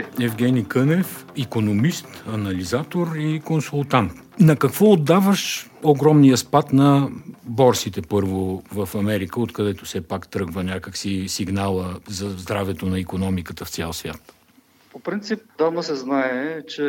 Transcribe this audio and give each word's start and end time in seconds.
Здравей! 0.00 0.26
Евгений 0.26 0.64
Кънев, 0.64 1.26
економист, 1.38 2.24
анализатор 2.32 3.16
и 3.16 3.40
консултант. 3.40 4.12
На 4.40 4.56
какво 4.56 4.92
отдаваш 4.92 5.70
огромния 5.82 6.36
спад 6.36 6.72
на 6.72 7.08
борсите 7.44 8.02
първо 8.02 8.62
в 8.72 8.88
Америка, 8.94 9.40
откъдето 9.40 9.84
все 9.84 10.00
пак 10.00 10.28
тръгва 10.28 10.64
някакси 10.64 11.24
сигнала 11.28 11.94
за 12.08 12.30
здравето 12.30 12.86
на 12.86 12.98
економиката 12.98 13.64
в 13.64 13.68
цял 13.68 13.92
свят? 13.92 14.35
По 14.96 15.00
принцип, 15.00 15.40
давно 15.58 15.82
се 15.82 15.94
знае, 15.94 16.62
че 16.62 16.84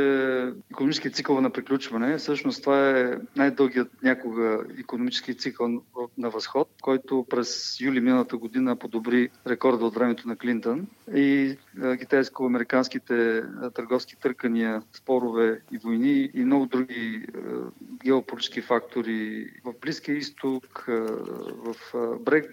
економически 0.71 1.11
цикъл 1.11 1.41
на 1.41 1.49
приключване, 1.49 2.17
всъщност 2.17 2.61
това 2.61 2.89
е 2.89 3.17
най-дългият 3.35 4.03
някога 4.03 4.59
економически 4.79 5.37
цикъл 5.37 5.81
на 6.17 6.29
възход, 6.29 6.69
който 6.81 7.25
през 7.29 7.81
юли 7.81 7.99
миналата 7.99 8.37
година 8.37 8.75
подобри 8.75 9.29
рекорда 9.47 9.85
от 9.85 9.95
времето 9.95 10.27
на 10.27 10.35
Клинтън. 10.35 10.87
И 11.15 11.57
китайско-американските 11.99 13.43
търговски 13.73 14.15
търкания, 14.15 14.81
спорове 14.93 15.61
и 15.71 15.77
войни 15.77 16.29
и 16.33 16.45
много 16.45 16.65
други 16.65 17.25
геополитически 18.07 18.61
фактори 18.61 19.47
в 19.65 19.73
Близкия 19.81 20.17
изток, 20.17 20.85
в 21.47 21.75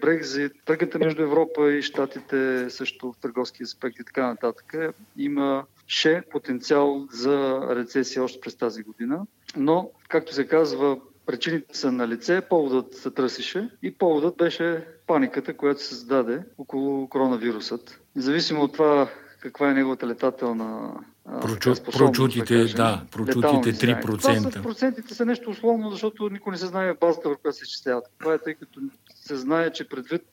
Брекзит, 0.01 0.51
търката 0.65 0.99
между 0.99 1.23
Европа 1.23 1.71
и 1.71 1.81
Штатите 1.81 2.69
също 2.69 3.11
в 3.11 3.17
търговски 3.17 3.63
аспекти 3.63 4.01
и 4.01 4.05
така 4.05 4.27
нататък. 4.27 4.75
Има 5.17 5.65
имаше 5.85 6.23
потенциал 6.31 7.07
за 7.11 7.61
рецесия 7.69 8.23
още 8.23 8.39
през 8.39 8.55
тази 8.55 8.83
година. 8.83 9.25
Но, 9.57 9.91
както 10.09 10.33
се 10.33 10.47
казва, 10.47 10.97
причините 11.25 11.77
са 11.77 11.91
на 11.91 12.07
лице, 12.07 12.41
поводът 12.49 12.93
се 12.93 13.11
търсеше 13.11 13.69
и 13.83 13.97
поводът 13.97 14.37
беше 14.37 14.87
паниката, 15.07 15.57
която 15.57 15.81
се 15.81 15.87
създаде 15.87 16.43
около 16.57 17.09
коронавирусът. 17.09 18.01
Независимо 18.15 18.61
от 18.61 18.73
това 18.73 19.09
каква 19.39 19.71
е 19.71 19.73
неговата 19.73 20.07
летателна 20.07 20.93
Прочу, 21.41 21.73
прочутите, 21.83 22.65
да, 22.65 23.05
прочутите 23.11 23.73
3%. 23.73 24.21
Това 24.21 24.51
са, 24.51 24.61
процентите 24.61 25.13
са 25.13 25.25
нещо 25.25 25.49
условно, 25.49 25.91
защото 25.91 26.29
никой 26.29 26.51
не 26.51 26.57
се 26.57 26.65
знае 26.65 26.93
базата, 26.93 27.29
в 27.29 27.37
която 27.37 27.57
се 27.57 27.63
изчисляват. 27.63 28.03
Това 28.19 28.33
е 28.33 28.37
тъй 28.37 28.53
като 28.53 28.79
се 29.15 29.35
знае, 29.35 29.71
че 29.71 29.89
предвид 29.89 30.23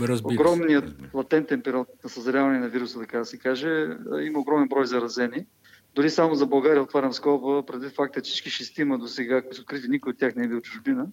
Разбира 0.00 0.34
огромният 0.34 0.88
се. 0.88 0.94
латентен 1.14 1.62
период 1.62 1.88
на 2.04 2.10
съзряване 2.10 2.58
на 2.58 2.68
вируса, 2.68 3.00
така 3.00 3.18
да 3.18 3.24
се 3.24 3.38
каже, 3.38 3.88
има 4.22 4.38
огромен 4.38 4.68
брой 4.68 4.86
заразени. 4.86 5.46
Дори 5.94 6.10
само 6.10 6.34
за 6.34 6.46
България 6.46 6.82
отварям 6.82 7.12
скоба, 7.12 7.66
предвид 7.66 7.94
факта, 7.94 8.22
че 8.22 8.30
всички 8.30 8.50
шестима 8.50 8.98
до 8.98 9.08
сега, 9.08 9.42
които 9.42 9.56
са 9.56 9.62
открити, 9.62 9.88
никой 9.88 10.10
от 10.10 10.18
тях 10.18 10.34
не 10.34 10.44
е 10.44 10.48
бил 10.48 10.60
чужбина. 10.60 11.06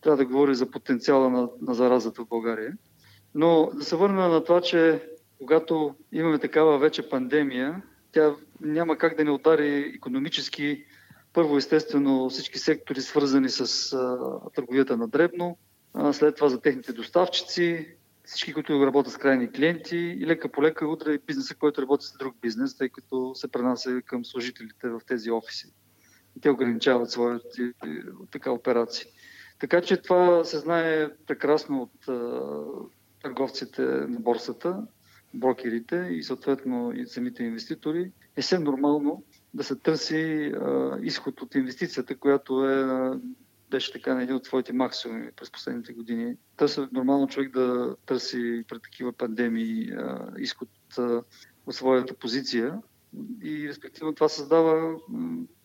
Трябва 0.00 0.16
да 0.16 0.24
говори 0.24 0.54
за 0.54 0.70
потенциала 0.70 1.30
на, 1.30 1.48
на 1.60 1.74
заразата 1.74 2.22
в 2.22 2.28
България. 2.28 2.72
Но 3.34 3.70
да 3.74 3.84
се 3.84 3.96
върна 3.96 4.28
на 4.28 4.44
това, 4.44 4.60
че 4.60 5.02
когато 5.38 5.94
имаме 6.12 6.38
такава 6.38 6.78
вече 6.78 7.08
пандемия, 7.08 7.82
тя 8.12 8.34
няма 8.60 8.98
как 8.98 9.16
да 9.16 9.24
не 9.24 9.30
удари 9.30 9.92
економически. 9.96 10.84
Първо, 11.32 11.56
естествено, 11.56 12.30
всички 12.30 12.58
сектори 12.58 13.00
свързани 13.00 13.48
с 13.48 13.92
а, 13.92 14.18
търговията 14.54 14.96
на 14.96 15.08
дребно, 15.08 15.58
а, 15.94 16.12
след 16.12 16.36
това 16.36 16.48
за 16.48 16.60
техните 16.60 16.92
доставчици, 16.92 17.86
всички, 18.24 18.54
които 18.54 18.86
работят 18.86 19.12
с 19.12 19.16
крайни 19.16 19.52
клиенти 19.52 19.96
и 19.96 20.26
лека 20.26 20.48
по 20.48 20.62
лека 20.62 20.86
утре 20.86 21.12
и 21.12 21.18
бизнеса, 21.26 21.54
който 21.54 21.82
работи 21.82 22.06
с 22.06 22.18
друг 22.18 22.36
бизнес, 22.42 22.76
тъй 22.76 22.88
като 22.88 23.34
се 23.34 23.48
пренася 23.48 24.02
към 24.06 24.24
служителите 24.24 24.88
в 24.88 25.00
тези 25.06 25.30
офиси. 25.30 25.66
И 26.36 26.40
те 26.40 26.50
ограничават 26.50 27.10
своите 27.10 27.72
така 28.30 28.50
операции. 28.50 29.06
Така 29.58 29.80
че 29.80 30.02
това 30.02 30.44
се 30.44 30.58
знае 30.58 31.08
прекрасно 31.26 31.82
от 31.82 32.08
а, 32.08 32.42
търговците 33.22 33.82
на 33.82 34.20
борсата 34.20 34.82
брокерите 35.34 36.08
и 36.10 36.22
съответно 36.22 36.92
и 36.92 37.06
самите 37.06 37.44
инвеститори, 37.44 38.12
е 38.36 38.42
все 38.42 38.58
нормално 38.58 39.22
да 39.54 39.64
се 39.64 39.76
търси 39.76 40.52
а, 40.54 40.98
изход 41.02 41.42
от 41.42 41.54
инвестицията, 41.54 42.16
която 42.16 42.64
е, 42.64 43.10
беше 43.70 43.92
така 43.92 44.14
на 44.14 44.22
един 44.22 44.36
от 44.36 44.46
своите 44.46 44.72
максимуми 44.72 45.30
през 45.36 45.50
последните 45.50 45.92
години. 45.92 46.36
Търси 46.56 46.80
нормално 46.92 47.28
човек 47.28 47.52
да 47.52 47.96
търси 48.06 48.64
пред 48.68 48.82
такива 48.82 49.12
пандемии 49.12 49.90
а, 49.90 50.32
изход 50.38 50.68
а, 50.98 51.22
от 51.66 51.74
своята 51.74 52.14
позиция 52.14 52.78
и 53.42 53.68
респективно 53.68 54.14
това 54.14 54.28
създава 54.28 54.96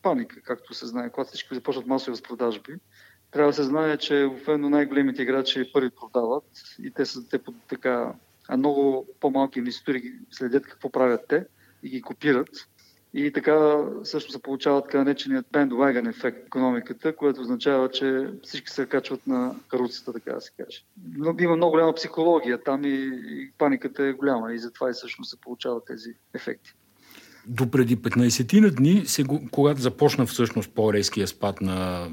паника, 0.01 0.41
както 0.41 0.73
се 0.73 0.87
знае, 0.87 1.09
когато 1.09 1.27
всички 1.27 1.55
започват 1.55 1.87
масови 1.87 2.11
разпродажби. 2.11 2.73
Трябва 3.31 3.49
да 3.49 3.55
се 3.55 3.63
знае, 3.63 3.97
че 3.97 4.23
обикновено 4.23 4.69
най-големите 4.69 5.21
играчи 5.21 5.71
първи 5.73 5.89
продават 5.89 6.43
и 6.79 6.91
те 6.91 7.05
са 7.05 7.27
те 7.27 7.39
така 7.69 8.13
а 8.49 8.57
много 8.57 9.07
по-малки 9.19 9.59
инвеститори 9.59 10.13
следят 10.31 10.65
какво 10.65 10.89
правят 10.89 11.21
те 11.29 11.45
и 11.83 11.89
ги 11.89 12.01
копират. 12.01 12.49
И 13.15 13.31
така 13.31 13.77
също 14.03 14.31
се 14.31 14.41
получава 14.41 14.81
така 14.81 15.03
нареченият 15.03 15.45
bandwagon 15.53 16.09
ефект 16.09 16.43
в 16.43 16.45
економиката, 16.45 17.15
което 17.15 17.41
означава, 17.41 17.89
че 17.89 18.27
всички 18.43 18.69
се 18.69 18.85
качват 18.85 19.27
на 19.27 19.55
каруцата, 19.67 20.13
така 20.13 20.33
да 20.33 20.41
се 20.41 20.51
каже. 20.57 20.83
Но 21.17 21.35
има 21.39 21.55
много 21.55 21.71
голяма 21.71 21.93
психология 21.93 22.63
там 22.63 22.85
и, 22.85 23.21
и 23.29 23.51
паниката 23.57 24.03
е 24.03 24.13
голяма 24.13 24.53
и 24.53 24.59
затова 24.59 24.89
и 24.89 24.93
всъщност 24.93 25.29
се 25.29 25.41
получават 25.41 25.85
тези 25.85 26.09
ефекти. 26.33 26.73
До 27.47 27.71
преди 27.71 27.97
15 27.97 28.61
на 28.61 28.71
дни, 28.71 29.03
когато 29.51 29.81
започна 29.81 30.25
всъщност 30.25 30.69
по-резкия 30.69 31.27
спад 31.27 31.61
на 31.61 32.05
е, 32.05 32.09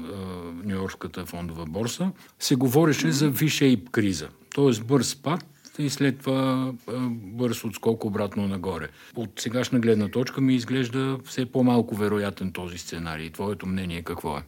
Нью-Йоркската 0.67 1.25
фондова 1.25 1.65
борса, 1.65 2.11
се 2.39 2.55
говореше 2.55 3.11
за 3.11 3.31
V-shape 3.31 3.89
криза. 3.89 4.29
Тоест 4.55 4.85
бърз 4.85 5.09
спад, 5.09 5.45
и 5.79 5.89
след 5.89 6.19
това 6.19 6.73
бърз 7.09 7.63
отскок 7.63 8.05
обратно 8.05 8.47
нагоре. 8.47 8.87
От 9.15 9.39
сегашна 9.39 9.79
гледна 9.79 10.07
точка 10.07 10.41
ми 10.41 10.55
изглежда 10.55 11.17
все 11.25 11.45
по-малко 11.45 11.95
вероятен 11.95 12.51
този 12.51 12.77
сценарий. 12.77 13.31
Твоето 13.31 13.65
мнение 13.67 14.01
какво 14.01 14.37
е? 14.37 14.43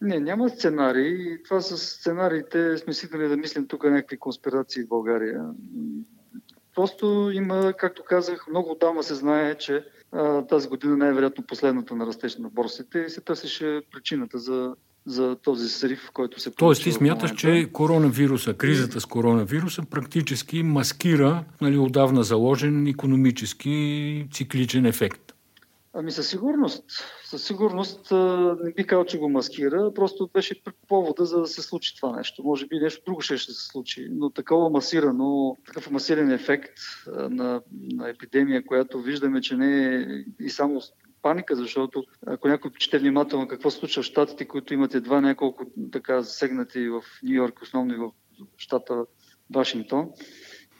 Не, 0.00 0.20
няма 0.20 0.48
сценарий. 0.48 1.42
Това 1.42 1.60
с 1.60 1.78
сценариите 1.78 2.78
сме 2.78 2.92
свикнали 2.92 3.28
да 3.28 3.36
мислим 3.36 3.68
тук 3.68 3.84
някакви 3.84 4.16
конспирации 4.18 4.82
в 4.82 4.88
България. 4.88 5.44
Просто 6.74 7.30
има, 7.34 7.72
както 7.78 8.04
казах, 8.04 8.46
много 8.48 8.70
отдавна 8.70 9.02
се 9.02 9.14
знае, 9.14 9.54
че 9.54 9.84
а, 10.12 10.46
тази 10.46 10.68
година 10.68 10.96
най-вероятно 10.96 11.44
последната 11.44 11.94
на 11.96 12.06
растеж 12.06 12.36
на 12.36 12.48
борсите 12.48 12.98
и 12.98 13.10
се 13.10 13.20
търсеше 13.20 13.82
причината 13.92 14.38
за 14.38 14.74
за 15.06 15.36
този 15.36 15.68
срив, 15.68 16.10
който 16.14 16.40
се 16.40 16.50
Тоест 16.50 16.82
ти 16.82 16.92
смяташ, 16.92 17.34
че 17.34 17.68
коронавируса, 17.72 18.54
кризата 18.54 19.00
с 19.00 19.06
коронавируса 19.06 19.82
практически 19.90 20.62
маскира 20.62 21.44
нали, 21.60 21.78
отдавна 21.78 22.22
заложен 22.22 22.86
економически 22.86 24.26
цикличен 24.32 24.86
ефект? 24.86 25.32
Ами 25.94 26.10
със 26.10 26.28
сигурност. 26.28 26.84
Със 27.24 27.44
сигурност 27.44 28.12
не 28.64 28.72
би 28.72 28.86
казал, 28.86 29.04
че 29.04 29.18
го 29.18 29.28
маскира, 29.28 29.94
просто 29.94 30.30
беше 30.34 30.62
повода 30.88 31.24
за 31.24 31.40
да 31.40 31.46
се 31.46 31.62
случи 31.62 31.96
това 31.96 32.16
нещо. 32.16 32.42
Може 32.44 32.66
би 32.66 32.78
нещо 32.78 33.02
друго 33.06 33.20
ще, 33.20 33.36
ще 33.36 33.52
се 33.52 33.66
случи, 33.66 34.08
но 34.10 34.30
такова 34.30 34.70
масирано, 34.70 35.56
такъв 35.66 35.90
масиран 35.90 36.30
ефект 36.30 36.78
на, 37.06 37.60
на 37.72 38.08
епидемия, 38.08 38.66
която 38.66 39.02
виждаме, 39.02 39.40
че 39.40 39.56
не 39.56 39.94
е 39.94 40.06
и 40.40 40.50
само 40.50 40.80
паника, 41.28 41.56
защото 41.56 42.04
ако 42.26 42.48
някой 42.48 42.70
чете 42.78 42.98
внимателно 42.98 43.48
какво 43.48 43.70
случва 43.70 44.02
в 44.02 44.06
щатите, 44.06 44.48
които 44.48 44.74
имат 44.74 44.94
едва 44.94 45.20
няколко 45.20 45.64
така 45.92 46.22
засегнати 46.22 46.88
в 46.88 47.02
Нью 47.22 47.34
Йорк, 47.34 47.62
основно 47.62 47.94
и 47.94 47.96
в 47.96 48.10
щата 48.56 49.04
Вашингтон, 49.54 50.10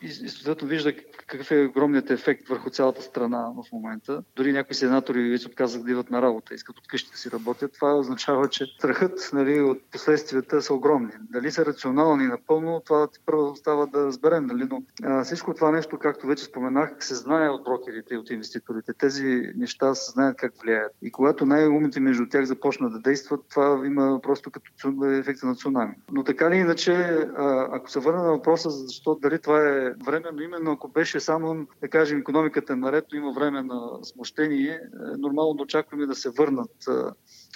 и, 0.03 0.07
и 0.07 0.29
съответно 0.29 0.69
вижда 0.69 0.93
какъв 1.29 1.51
е 1.51 1.67
огромният 1.67 2.11
ефект 2.11 2.49
върху 2.49 2.71
цялата 2.71 3.03
страна 3.03 3.53
в 3.57 3.73
момента. 3.73 4.23
Дори 4.37 4.53
някои 4.53 4.75
сенатори 4.75 5.31
вече 5.31 5.47
отказах 5.47 5.83
да 5.83 5.91
идват 5.91 6.11
на 6.11 6.23
работа, 6.23 6.55
искат 6.55 6.79
от 6.79 6.87
къщи 6.87 7.11
да 7.11 7.17
си 7.17 7.31
работят. 7.31 7.73
Това 7.73 7.95
означава, 7.95 8.49
че 8.49 8.67
страхът 8.79 9.31
нали, 9.33 9.61
от 9.61 9.83
последствията 9.93 10.63
са 10.63 10.75
огромни. 10.75 11.13
Дали 11.31 11.51
са 11.51 11.67
рационални 11.67 12.27
напълно, 12.27 12.83
това 12.85 13.09
първо 13.27 13.51
остава 13.51 13.87
да 13.87 14.07
разберем. 14.07 14.47
Нали? 14.47 14.67
Но 14.71 14.83
а, 15.03 15.25
всичко 15.25 15.55
това 15.55 15.71
нещо, 15.71 15.99
както 15.99 16.27
вече 16.27 16.45
споменах, 16.45 16.91
се 17.01 17.15
знае 17.15 17.49
от 17.49 17.65
брокерите 17.65 18.15
и 18.15 18.19
от 18.19 18.31
инвеститорите. 18.31 18.93
Тези 18.93 19.53
неща 19.57 19.95
се 19.95 20.11
знаят 20.11 20.37
как 20.37 20.53
влияят. 20.63 20.93
И 21.03 21.13
когато 21.13 21.47
най-умните 21.47 22.01
между 22.01 22.27
тях 22.29 22.45
започнат 22.45 22.93
да 22.93 22.99
действат, 23.01 23.41
това 23.51 23.83
има 23.87 24.21
просто 24.23 24.51
като 24.51 25.05
ефекта 25.05 25.47
на 25.47 25.55
цунами. 25.55 25.95
Но 26.13 26.25
така 26.25 26.51
ли 26.51 26.57
иначе, 26.57 26.93
а, 26.93 27.69
ако 27.73 27.91
се 27.91 28.01
върна 28.01 28.23
на 28.23 28.33
въпроса, 28.33 28.71
защо 28.71 29.19
дали 29.23 29.39
това 29.39 29.69
е 29.69 29.88
време, 30.05 30.27
но 30.35 30.43
именно 30.43 30.71
ако 30.71 30.89
беше 30.89 31.21
само, 31.21 31.67
да 31.81 31.89
кажем, 31.89 32.19
економиката 32.19 32.73
е 32.73 32.77
наред, 32.77 33.05
но 33.13 33.19
има 33.19 33.33
време 33.33 33.63
на 33.63 33.81
смущение, 34.03 34.81
е 35.15 35.17
нормално 35.19 35.55
да 35.55 35.63
очакваме 35.63 36.07
да 36.07 36.15
се 36.15 36.31
върнат 36.31 36.71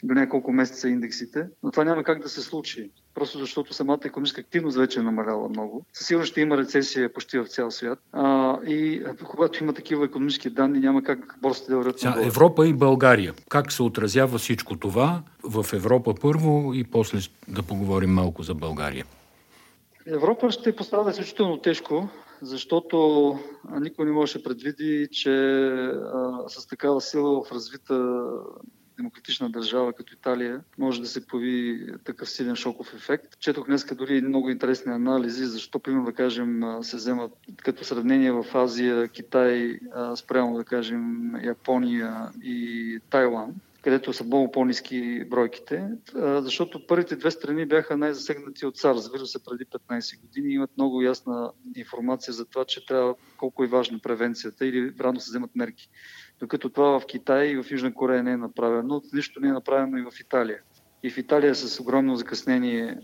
до 0.02 0.14
няколко 0.14 0.52
месеца 0.52 0.88
индексите, 0.88 1.46
но 1.62 1.70
това 1.70 1.84
няма 1.84 2.04
как 2.04 2.22
да 2.22 2.28
се 2.28 2.42
случи. 2.42 2.90
Просто 3.14 3.38
защото 3.38 3.74
самата 3.74 3.98
економическа 4.04 4.40
активност 4.40 4.76
вече 4.76 5.00
е 5.00 5.02
намаляла 5.02 5.48
много. 5.48 5.86
Със 5.92 6.06
сигурност 6.06 6.30
ще 6.30 6.40
има 6.40 6.56
рецесия 6.56 7.12
почти 7.12 7.38
в 7.38 7.46
цял 7.46 7.70
свят. 7.70 7.98
А, 8.12 8.58
и 8.66 9.02
когато 9.24 9.64
има 9.64 9.72
такива 9.72 10.04
економически 10.04 10.50
данни, 10.50 10.80
няма 10.80 11.02
как 11.02 11.38
борсите 11.42 11.70
да 11.70 11.76
върват 11.76 12.02
на 12.02 12.26
Европа 12.26 12.66
и 12.66 12.72
България. 12.72 13.34
Как 13.48 13.72
се 13.72 13.82
отразява 13.82 14.38
всичко 14.38 14.76
това 14.76 15.22
в 15.42 15.66
Европа 15.72 16.14
първо 16.20 16.72
и 16.74 16.84
после 16.84 17.18
да 17.48 17.62
поговорим 17.62 18.10
малко 18.10 18.42
за 18.42 18.54
България? 18.54 19.04
Европа 20.06 20.50
ще 20.50 20.76
пострада 20.76 21.10
изключително 21.10 21.58
тежко, 21.58 22.08
защото 22.42 23.38
никой 23.80 24.04
не 24.04 24.12
може 24.12 24.38
да 24.38 24.42
предвиди, 24.42 25.08
че 25.12 25.30
а, 25.30 26.48
с 26.48 26.66
такава 26.66 27.00
сила 27.00 27.44
в 27.44 27.52
развита 27.52 28.22
демократична 28.96 29.50
държава 29.50 29.92
като 29.92 30.14
Италия 30.14 30.60
може 30.78 31.00
да 31.00 31.06
се 31.06 31.26
появи 31.26 31.86
такъв 32.04 32.30
силен 32.30 32.56
шоков 32.56 32.94
ефект. 32.94 33.38
Четох 33.38 33.66
днес 33.66 33.86
дори 33.94 34.20
много 34.20 34.50
интересни 34.50 34.92
анализи, 34.92 35.44
защо, 35.44 35.78
примерно, 35.78 36.04
да 36.04 36.12
кажем, 36.12 36.62
се 36.82 36.96
вземат 36.96 37.32
като 37.56 37.84
сравнение 37.84 38.32
в 38.32 38.46
Азия, 38.54 39.08
Китай, 39.08 39.80
спрямо, 40.16 40.56
да 40.56 40.64
кажем, 40.64 41.32
Япония 41.44 42.30
и 42.42 42.98
Тайланд 43.10 43.56
където 43.82 44.12
са 44.12 44.24
много 44.24 44.52
по-низки 44.52 45.24
бройките, 45.24 45.88
защото 46.14 46.86
първите 46.86 47.16
две 47.16 47.30
страни 47.30 47.66
бяха 47.66 47.96
най-засегнати 47.96 48.66
от 48.66 48.76
САРС, 48.76 49.12
вируса 49.12 49.40
преди 49.44 49.64
15 49.64 50.20
години 50.20 50.54
имат 50.54 50.70
много 50.76 51.02
ясна 51.02 51.52
информация 51.76 52.34
за 52.34 52.44
това, 52.44 52.64
че 52.64 52.86
трябва 52.86 53.14
колко 53.36 53.64
е 53.64 53.66
важна 53.66 53.98
превенцията 53.98 54.66
или 54.66 54.94
рано 55.00 55.20
се 55.20 55.30
вземат 55.30 55.56
мерки. 55.56 55.90
Докато 56.40 56.68
това 56.68 57.00
в 57.00 57.06
Китай 57.06 57.46
и 57.46 57.62
в 57.62 57.70
Южна 57.70 57.94
Корея 57.94 58.22
не 58.22 58.32
е 58.32 58.36
направено, 58.36 59.02
нищо 59.12 59.40
не 59.40 59.48
е 59.48 59.52
направено 59.52 59.98
и 59.98 60.02
в 60.02 60.20
Италия. 60.20 60.58
И 61.02 61.10
в 61.10 61.18
Италия 61.18 61.54
с 61.54 61.80
огромно 61.80 62.16
закъснение. 62.16 62.98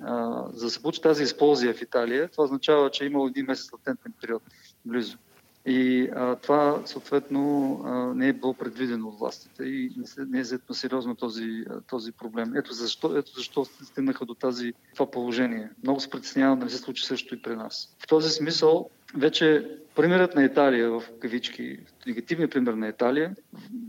за 0.52 0.64
да 0.64 0.70
се 0.70 0.82
получи 0.82 1.02
тази 1.02 1.22
използия 1.22 1.74
в 1.74 1.82
Италия, 1.82 2.28
това 2.28 2.44
означава, 2.44 2.90
че 2.90 3.04
е 3.04 3.06
имало 3.06 3.28
един 3.28 3.46
месец 3.46 3.72
латентен 3.72 4.12
период 4.20 4.42
близо. 4.84 5.18
И 5.68 6.08
а, 6.16 6.36
това 6.36 6.82
съответно 6.84 7.72
а, 7.84 8.14
не 8.14 8.28
е 8.28 8.32
било 8.32 8.54
предвидено 8.54 9.08
от 9.08 9.18
властите 9.18 9.64
и 9.64 9.92
не 10.28 10.38
е 10.38 10.42
взето 10.42 10.74
сериозно 10.74 11.14
този, 11.14 11.64
този 11.86 12.12
проблем. 12.12 12.56
Ето 12.56 12.72
защо, 12.72 13.16
ето 13.16 13.32
защо 13.32 13.64
стигнаха 13.64 14.24
до 14.24 14.34
тази, 14.34 14.72
това 14.94 15.10
положение. 15.10 15.70
Много 15.82 16.00
се 16.00 16.10
притеснявам 16.10 16.58
да 16.58 16.64
не 16.64 16.70
се 16.70 16.78
случи 16.78 17.06
също 17.06 17.34
и 17.34 17.42
при 17.42 17.56
нас. 17.56 17.96
В 17.98 18.06
този 18.06 18.30
смисъл 18.30 18.90
вече 19.14 19.68
примерът 19.94 20.34
на 20.34 20.44
Италия, 20.44 20.90
в 20.90 21.02
кавички, 21.20 21.78
негативният 22.06 22.50
пример 22.50 22.72
на 22.72 22.88
Италия, 22.88 23.36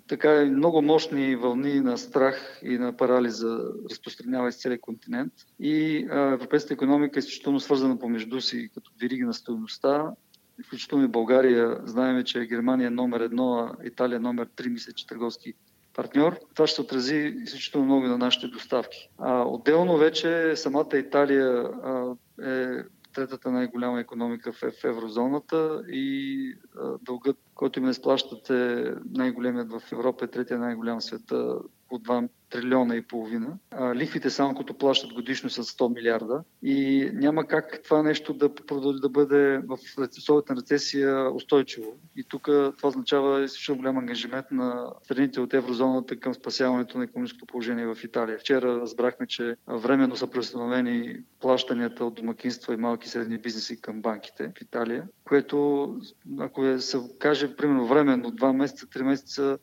така 0.08 0.44
и 0.44 0.50
много 0.50 0.82
мощни 0.82 1.36
вълни 1.36 1.80
на 1.80 1.98
страх 1.98 2.60
и 2.64 2.78
на 2.78 2.98
парализа 2.98 3.60
разпространява 3.90 4.50
из 4.50 4.56
целия 4.56 4.82
континент. 4.82 5.34
И 5.60 6.08
а, 6.12 6.20
европейската 6.20 6.74
економика 6.74 7.20
е 7.20 7.22
изключително 7.22 7.60
свързана 7.60 8.00
помежду 8.00 8.42
си 8.42 8.70
като 8.74 8.92
вириги 9.00 9.24
на 9.24 9.34
стоеността 9.34 10.12
включително 10.66 11.06
и 11.06 11.08
България, 11.08 11.78
знаем, 11.86 12.24
че 12.24 12.46
Германия 12.46 12.88
е 12.88 12.90
номер 12.90 13.20
едно, 13.20 13.54
а 13.54 13.76
Италия 13.86 14.16
е 14.16 14.20
номер 14.20 14.48
три, 14.56 14.70
мисля, 14.70 14.94
че 14.94 15.08
търговски 15.08 15.54
партньор. 15.94 16.40
Това 16.54 16.68
ще 16.68 16.82
отрази 16.82 17.34
изключително 17.44 17.86
много 17.86 18.08
на 18.08 18.18
нашите 18.18 18.48
доставки. 18.48 19.10
А, 19.18 19.44
отделно 19.44 19.98
вече 19.98 20.56
самата 20.56 20.98
Италия 20.98 21.48
а, 21.84 22.16
е 22.44 22.84
третата 23.14 23.52
най-голяма 23.52 24.00
економика 24.00 24.54
в, 24.54 24.84
еврозоната 24.84 25.84
и 25.90 26.54
а, 26.78 26.98
дългът, 27.02 27.38
който 27.56 27.80
им 27.80 27.86
не 27.86 27.94
сплащате, 27.94 28.86
най-големият 29.12 29.72
в 29.72 29.82
Европа 29.92 30.26
е 30.26 30.28
третия 30.28 30.60
най-голям 30.60 31.00
в 31.00 31.04
света 31.04 31.56
по 31.90 32.00
2 32.00 32.30
трилиона 32.50 32.96
и 32.96 33.02
половина. 33.02 33.58
А, 33.72 33.96
лихвите 33.96 34.30
само 34.30 34.56
като 34.56 34.74
плащат 34.74 35.14
годишно 35.14 35.50
с 35.50 35.64
100 35.64 35.96
милиарда 35.96 36.44
и 36.64 37.10
няма 37.14 37.46
как 37.46 37.80
това 37.84 38.04
нещо 38.04 38.34
да 38.34 38.56
продължи 38.56 39.00
да 39.02 39.10
бъде 39.10 39.58
в 39.58 39.78
условията 40.18 40.54
на 40.54 40.62
рецесия 40.62 41.36
устойчиво. 41.36 41.96
И 42.16 42.24
тук 42.24 42.44
това 42.44 42.90
означава 42.90 43.44
изключително 43.44 43.82
голям 43.82 43.98
ангажимент 43.98 44.46
на 44.52 44.92
страните 45.04 45.42
от 45.42 45.54
еврозоната 45.54 46.20
към 46.20 46.34
спасяването 46.34 46.98
на 46.98 47.04
економическото 47.04 47.46
положение 47.46 47.86
в 47.86 48.04
Италия. 48.04 48.40
Вчера 48.40 48.80
разбрахме, 48.82 49.28
че 49.28 49.56
временно 49.68 50.16
са 50.16 50.28
преустановени 50.28 51.16
плащанията 51.42 52.06
от 52.06 52.14
домакинства 52.14 52.74
и 52.74 52.78
малки 52.78 53.08
и 53.08 53.10
средни 53.10 53.38
бизнеси 53.38 53.82
към 53.82 54.02
банките 54.02 54.52
в 54.58 54.62
Италия, 54.62 55.04
което 55.24 55.88
ако 56.40 56.66
е, 56.66 56.80
се 56.80 56.98
каже 57.20 57.56
примерно 57.56 57.88
временно, 57.88 58.32
два 58.32 58.54
месеца, 58.54 58.90
три 58.90 59.04
месеца, 59.04 59.58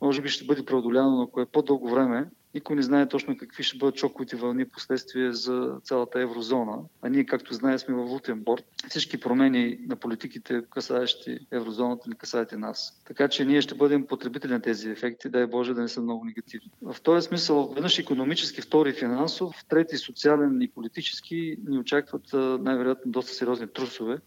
може 0.00 0.22
би 0.22 0.28
ще 0.28 0.44
бъде 0.44 0.64
преодоляно, 0.64 1.16
но 1.16 1.22
ако 1.22 1.40
е 1.40 1.46
по-дълго 1.46 1.90
време, 1.90 2.26
никой 2.54 2.76
не 2.76 2.82
знае 2.82 3.08
точно 3.08 3.36
какви 3.36 3.62
ще 3.62 3.78
бъдат 3.78 3.96
шоковите 3.96 4.36
вълни 4.36 4.68
последствия 4.68 5.32
за 5.32 5.76
цялата 5.84 6.20
еврозона. 6.20 6.78
А 7.02 7.08
ние, 7.08 7.24
както 7.24 7.54
знаем, 7.54 7.78
сме 7.78 7.94
във 7.94 8.06
валутен 8.06 8.40
борт. 8.40 8.64
Всички 8.88 9.20
промени 9.20 9.78
на 9.88 9.96
политиките, 9.96 10.62
касаещи 10.70 11.38
еврозоната, 11.52 12.08
не 12.08 12.14
касаят 12.14 12.52
и 12.52 12.56
нас. 12.56 13.02
Така 13.06 13.28
че 13.28 13.44
ние 13.44 13.62
ще 13.62 13.74
бъдем 13.74 14.06
потребители 14.06 14.52
на 14.52 14.60
тези 14.60 14.90
ефекти, 14.90 15.28
дай 15.28 15.46
Боже 15.46 15.74
да 15.74 15.80
не 15.80 15.88
са 15.88 16.02
много 16.02 16.24
негативни. 16.24 16.70
В 16.82 16.96
този 17.02 17.26
смисъл, 17.26 17.72
веднъж 17.74 17.98
економически, 17.98 18.60
втори 18.60 18.92
финансов, 18.92 19.54
трети 19.68 19.96
социален 19.96 20.62
и 20.62 20.68
политически 20.68 21.56
ни 21.68 21.78
очакват 21.78 22.22
най-вероятно 22.60 23.12
доста 23.12 23.32
сериозни 23.32 23.66
трусове 23.66 24.18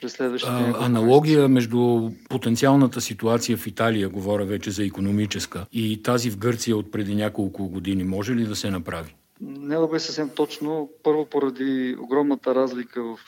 през 0.00 0.12
следващите 0.12 0.52
а, 0.52 0.84
Аналогия 0.84 1.48
между 1.48 2.10
потенциалната 2.28 3.00
ситуация 3.00 3.56
в 3.56 3.66
Италия, 3.66 4.08
говоря 4.08 4.44
вече 4.44 4.70
за 4.70 4.84
економическа, 4.84 5.66
и 5.72 6.02
тази 6.02 6.30
в 6.30 6.38
Гърция 6.38 6.76
от 6.76 6.92
преди 6.92 7.14
няколко 7.14 7.68
години, 7.68 8.04
може 8.04 8.34
ли 8.34 8.44
да 8.44 8.56
се 8.56 8.70
направи? 8.70 9.14
Не 9.40 9.76
да 9.76 9.86
бъде 9.86 10.00
съвсем 10.00 10.30
точно. 10.36 10.90
Първо 11.02 11.26
поради 11.26 11.96
огромната 12.00 12.54
разлика 12.54 13.02
в 13.02 13.18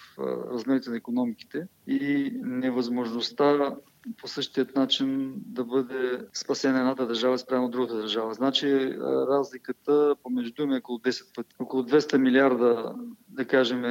размерите 0.53 0.91
на 0.91 0.97
економиките 0.97 1.67
и 1.87 2.33
невъзможността 2.45 3.75
по 4.21 4.29
същия 4.29 4.67
начин 4.77 5.33
да 5.37 5.65
бъде 5.65 6.19
спасена 6.35 6.79
едната 6.79 7.07
държава 7.07 7.39
спрямо 7.39 7.69
другата 7.69 7.97
държава. 7.97 8.35
Значи 8.35 8.95
разликата 9.31 10.15
помежду 10.23 10.63
им 10.63 10.73
е 10.73 10.77
около 10.77 10.99
10 10.99 11.35
пъти. 11.35 11.55
Около 11.59 11.83
200 11.83 12.17
милиарда, 12.17 12.95
да 13.33 13.45
кажем, 13.45 13.83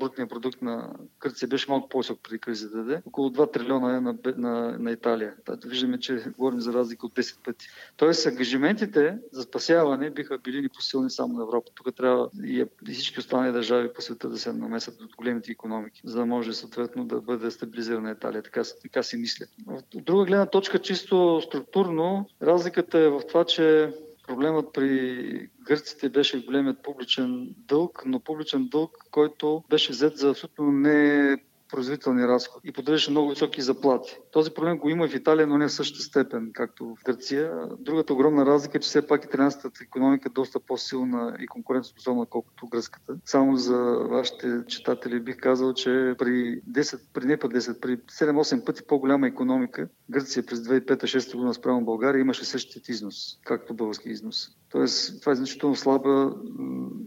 брутния 0.00 0.28
продукт 0.28 0.62
на 0.62 0.90
Гърция 1.20 1.48
беше 1.48 1.70
малко 1.70 1.88
по-висок 1.88 2.20
преди 2.22 2.38
кризата 2.38 2.76
да 2.76 2.84
даде. 2.84 3.02
Около 3.06 3.30
2 3.30 3.52
трилиона 3.52 3.96
е 3.96 4.00
на, 4.00 4.14
на, 4.36 4.78
на 4.78 4.90
Италия. 4.90 5.34
Тато 5.44 5.68
виждаме, 5.68 6.00
че 6.00 6.24
говорим 6.38 6.60
за 6.60 6.72
разлика 6.72 7.06
от 7.06 7.14
10 7.14 7.44
пъти. 7.44 7.66
Тоест, 7.96 8.26
ангажиментите 8.26 9.18
за 9.32 9.42
спасяване 9.42 10.10
биха 10.10 10.38
били 10.38 10.62
непосилни 10.62 11.10
само 11.10 11.34
на 11.34 11.42
Европа. 11.42 11.70
Тук 11.74 11.96
трябва 11.96 12.30
и, 12.44 12.66
и 12.88 12.92
всички 12.92 13.20
останали 13.20 13.52
държави 13.52 13.92
по 13.94 14.02
света 14.02 14.28
да 14.28 14.38
се 14.38 14.52
намесят 14.52 15.00
от 15.00 15.16
големите 15.16 15.52
економики, 15.52 16.02
за 16.04 16.18
да 16.18 16.26
може 16.26 16.52
съответно 16.52 17.04
да 17.04 17.20
бъде 17.20 17.50
стабилизирана 17.50 18.10
Италия. 18.10 18.42
Така, 18.42 18.62
така 18.82 19.02
си 19.02 19.16
мисля. 19.16 19.46
От 19.66 20.04
друга 20.04 20.24
гледна 20.24 20.46
точка, 20.46 20.78
чисто 20.78 21.40
структурно, 21.42 22.28
разликата 22.42 22.98
е 22.98 23.08
в 23.08 23.22
това, 23.28 23.44
че 23.44 23.92
Проблемът 24.26 24.72
при 24.72 25.48
гърците 25.60 26.08
беше 26.08 26.44
големият 26.44 26.82
публичен 26.82 27.54
дълг, 27.56 28.02
но 28.06 28.20
публичен 28.20 28.68
дълг, 28.68 28.96
който 29.10 29.64
беше 29.70 29.92
взет 29.92 30.16
за 30.16 30.30
абсолютно 30.30 30.72
не 30.72 31.36
производителни 31.72 32.28
разходи 32.28 32.68
и 32.68 32.72
поддържаше 32.72 33.10
много 33.10 33.30
високи 33.30 33.62
заплати. 33.62 34.18
Този 34.32 34.50
проблем 34.50 34.78
го 34.78 34.88
има 34.88 35.08
в 35.08 35.14
Италия, 35.14 35.46
но 35.46 35.58
не 35.58 35.68
в 35.68 35.72
същата 35.72 36.02
степен, 36.02 36.50
както 36.54 36.84
в 36.84 37.04
Гърция. 37.04 37.52
Другата 37.78 38.12
огромна 38.12 38.46
разлика 38.46 38.78
е, 38.78 38.80
че 38.80 38.88
все 38.88 39.06
пак 39.06 39.24
италианската 39.24 39.84
економика 39.84 40.28
е 40.28 40.32
доста 40.32 40.60
по-силна 40.60 41.36
и 41.40 41.46
конкурентоспособна, 41.46 42.26
колкото 42.26 42.68
гръцката. 42.68 43.16
Само 43.24 43.56
за 43.56 43.78
вашите 44.10 44.60
читатели 44.68 45.20
бих 45.20 45.36
казал, 45.36 45.74
че 45.74 46.14
при 46.18 46.62
10, 46.70 47.00
при 47.12 47.26
не 47.26 47.36
по 47.36 47.48
10, 47.48 47.80
при 47.80 47.96
7-8 47.96 48.64
пъти 48.64 48.82
по-голяма 48.82 49.26
економика, 49.26 49.88
Гърция 50.10 50.46
през 50.46 50.58
2005-2006 50.60 51.34
година 51.34 51.54
спрямо 51.54 51.84
България 51.84 52.20
имаше 52.20 52.44
същият 52.44 52.88
износ, 52.88 53.38
както 53.44 53.74
български 53.74 54.08
износ. 54.08 54.48
Тоест, 54.70 55.20
това 55.20 55.32
е 55.32 55.34
значително 55.36 55.76
слаба 55.76 56.34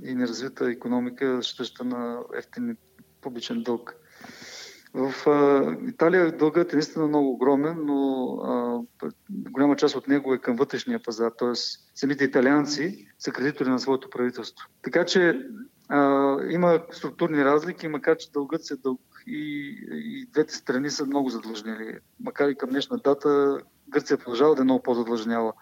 и 0.04 0.16
неразвита 0.16 0.72
економика, 0.72 1.40
щаща 1.42 1.84
на 1.84 2.20
ефтин 2.38 2.78
публичен 3.22 3.64
дълг. 3.64 3.96
В 4.96 5.14
Италия 5.88 6.32
дългът 6.38 6.74
е 6.74 6.76
наистина 6.76 7.08
много 7.08 7.32
огромен, 7.32 7.86
но 7.86 8.28
а, 8.44 8.80
голяма 9.30 9.76
част 9.76 9.96
от 9.96 10.08
него 10.08 10.34
е 10.34 10.38
към 10.38 10.56
вътрешния 10.56 11.00
пазар, 11.04 11.32
т.е. 11.38 11.52
самите 11.96 12.24
италианци 12.24 13.08
са 13.20 13.32
кредитори 13.32 13.70
на 13.70 13.80
своето 13.80 14.10
правителство. 14.10 14.68
Така 14.82 15.06
че 15.06 15.40
а, 15.90 16.38
има 16.50 16.80
структурни 16.92 17.46
разлики, 17.46 17.88
макар 17.88 18.18
че 18.18 18.32
дългът 18.32 18.66
се 18.66 18.76
дълг 18.76 19.02
и, 19.28 19.76
и 19.92 20.26
двете 20.34 20.56
страни 20.56 20.90
са 20.90 21.06
много 21.06 21.30
задлъжнели. 21.30 21.98
Макар 22.20 22.50
и 22.50 22.56
към 22.56 22.70
днешна 22.70 22.98
дата 22.98 23.60
Гърция 23.90 24.18
продължава 24.18 24.56
да 24.56 24.62
е 24.62 24.64
много 24.64 24.84
по-задлъжняла 24.84 25.54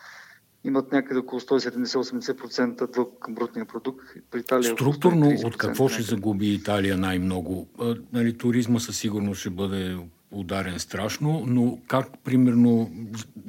имат 0.63 0.91
някъде 0.91 1.19
около 1.19 1.39
170-80% 1.39 2.93
дълг 2.93 3.17
към 3.19 3.35
брутния 3.35 3.65
продукт. 3.65 4.05
При 4.31 4.39
Италия 4.39 4.71
е 4.71 4.73
Структурно 4.73 5.29
от 5.43 5.57
какво 5.57 5.87
ще 5.87 6.01
загуби 6.01 6.53
Италия 6.53 6.97
най-много? 6.97 7.67
Нали, 8.13 8.37
туризма 8.37 8.79
със 8.79 8.97
сигурност 8.97 9.39
ще 9.39 9.49
бъде 9.49 9.97
ударен 10.31 10.79
страшно, 10.79 11.43
но 11.47 11.79
как 11.87 12.07
примерно 12.23 12.91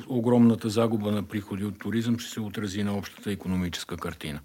огромната 0.08 0.68
загуба 0.68 1.12
на 1.12 1.22
приходи 1.22 1.64
от 1.64 1.78
туризъм 1.78 2.18
ще 2.18 2.30
се 2.30 2.40
отрази 2.40 2.82
на 2.82 2.96
общата 2.96 3.30
економическа 3.30 3.96
картина? 3.96 4.40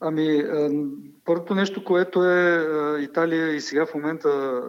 Ами, 0.00 0.44
първото 1.24 1.54
нещо, 1.54 1.84
което 1.84 2.24
е 2.24 2.66
Италия 3.00 3.54
и 3.54 3.60
сега 3.60 3.86
в 3.86 3.94
момента 3.94 4.62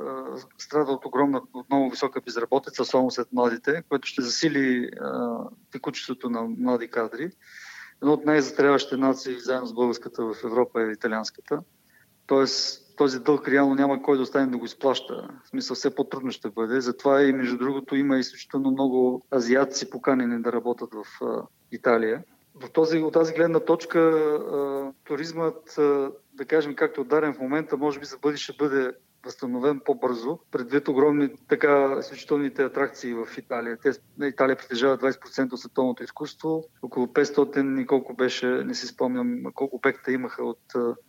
страда 0.57 0.91
от 0.91 1.05
огромна, 1.05 1.41
от 1.53 1.69
много 1.69 1.89
висока 1.89 2.21
безработица, 2.21 2.85
само 2.85 3.11
след 3.11 3.27
младите, 3.31 3.83
което 3.89 4.07
ще 4.07 4.21
засили 4.21 4.89
текучеството 5.71 6.29
на 6.29 6.41
млади 6.41 6.87
кадри. 6.87 7.31
Едно 8.01 8.13
от 8.13 8.25
най-затряващите 8.25 8.97
нации, 8.97 9.39
заедно 9.39 9.67
с 9.67 9.73
българската 9.73 10.23
в 10.23 10.35
Европа 10.43 10.81
е 10.81 10.91
италианската. 10.91 11.61
Тоест, 12.27 12.95
този 12.97 13.19
дълг 13.19 13.47
реално 13.47 13.75
няма 13.75 14.01
кой 14.01 14.17
да 14.17 14.23
остане 14.23 14.51
да 14.51 14.57
го 14.57 14.65
изплаща. 14.65 15.29
В 15.43 15.49
смисъл 15.49 15.75
все 15.75 15.95
по-трудно 15.95 16.31
ще 16.31 16.49
бъде. 16.49 16.81
Затова 16.81 17.23
и 17.23 17.33
между 17.33 17.57
другото 17.57 17.95
има 17.95 18.17
изключително 18.17 18.71
много 18.71 19.25
азиатци 19.33 19.89
поканени 19.89 20.41
да 20.41 20.51
работят 20.51 20.89
в 20.93 21.05
Италия. 21.71 22.23
В 22.59 22.69
този, 22.69 22.97
от 22.97 23.13
тази 23.13 23.33
гледна 23.33 23.59
точка 23.59 23.99
туризмът, 25.03 25.73
да 26.33 26.45
кажем, 26.47 26.75
както 26.75 27.01
е 27.01 27.03
ударен 27.03 27.33
в 27.33 27.39
момента, 27.39 27.77
може 27.77 27.99
би 27.99 28.05
за 28.05 28.17
бъде 28.17 28.37
ще 28.37 28.53
бъде 28.53 28.91
възстановен 29.25 29.81
по-бързо, 29.85 30.39
предвид 30.51 30.87
огромни 30.87 31.29
така 31.47 31.97
изключителните 31.99 32.63
атракции 32.63 33.13
в 33.13 33.27
Италия. 33.37 33.77
Те, 33.77 33.91
Италия 34.27 34.55
притежава 34.55 34.97
20% 34.97 35.53
от 35.53 35.59
световното 35.59 36.03
изкуство, 36.03 36.63
около 36.81 37.07
500 37.07 37.81
и 37.81 37.85
колко 37.85 38.13
беше, 38.13 38.47
не 38.47 38.73
си 38.73 38.87
спомням 38.87 39.43
колко 39.53 39.75
обекта 39.75 40.11
имаха 40.11 40.43
от, 40.43 40.61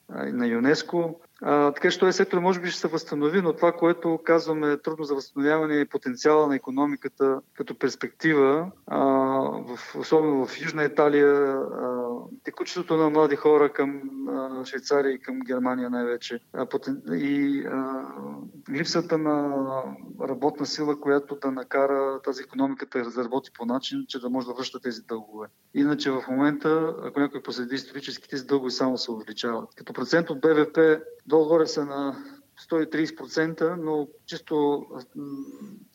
на 0.09 0.47
ЮНЕСКо. 0.47 1.21
А, 1.43 1.73
така 1.73 1.91
че 1.91 1.99
този 1.99 2.13
сектор 2.13 2.39
може 2.39 2.61
би 2.61 2.71
ще 2.71 2.81
се 2.81 2.89
възстанови, 2.89 3.43
но 3.43 3.53
това, 3.53 3.73
което 3.73 4.21
казваме 4.25 4.77
трудно 4.77 5.05
за 5.05 5.15
възстановяване 5.15 5.81
е 5.81 5.89
потенциала 5.89 6.47
на 6.47 6.57
економиката 6.57 7.41
като 7.55 7.79
перспектива, 7.79 8.71
а, 8.87 8.99
в, 9.77 9.97
особено 9.99 10.47
в 10.47 10.61
Южна 10.61 10.85
Италия, 10.85 11.53
а, 11.53 12.09
текучеството 12.45 12.97
на 12.97 13.11
млади 13.11 13.37
хора 13.37 13.73
към 13.73 14.03
а, 14.29 14.65
Швейцария 14.65 15.13
и 15.13 15.19
към 15.19 15.41
Германия 15.41 15.91
най-вече 15.91 16.41
а, 16.53 16.67
потен... 16.67 17.03
и 17.13 17.65
а, 17.67 18.07
липсата 18.71 19.19
на 19.19 19.55
работна 20.21 20.67
сила, 20.67 21.01
която 21.01 21.37
да 21.43 21.51
накара 21.51 22.21
тази 22.23 22.43
економиката 22.43 22.99
да 22.99 23.05
разработи 23.05 23.51
по 23.59 23.65
начин, 23.65 24.05
че 24.09 24.21
да 24.21 24.31
може 24.31 24.47
да 24.47 24.55
връща 24.55 24.81
тези 24.81 25.03
дългове. 25.03 25.47
Иначе 25.75 26.11
в 26.11 26.25
момента, 26.29 26.95
ако 27.03 27.21
някой 27.21 27.43
последи 27.43 27.77
тези 28.31 28.47
дългове 28.47 28.71
само 28.71 28.99
се 28.99 29.11
увеличават. 29.11 29.69
Като 29.75 29.93
процент 29.93 30.31
от 30.31 30.41
БВП 30.41 30.79
долу-горе 31.31 31.67
са 31.67 31.85
на 31.85 32.17
130%, 32.71 33.75
но 33.75 34.09
чисто 34.27 34.87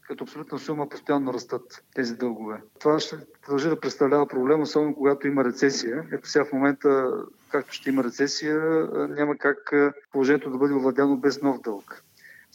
като 0.08 0.24
абсолютна 0.24 0.60
сума 0.60 0.89
постоянно 0.89 1.34
растат 1.34 1.84
тези 1.96 2.15
дългове. 2.15 2.62
Това 2.80 3.00
ще 3.00 3.18
продължи 3.42 3.70
да 3.70 3.80
представлява 3.80 4.27
проблем, 4.27 4.62
особено 4.62 4.96
когато 4.96 5.27
има 5.27 5.44
рецесия. 5.44 6.06
Ето 6.12 6.30
сега 6.30 6.46
в 6.46 6.54
момента, 6.54 7.12
както 7.50 7.74
ще 7.74 7.89
има 7.89 8.04
рецесия, 8.04 8.60
няма 9.10 9.38
как 9.38 9.74
положението 10.12 10.50
да 10.50 10.58
бъде 10.58 10.74
овладяно 10.74 11.18
без 11.18 11.42
нов 11.42 11.62
дълг. 11.62 12.04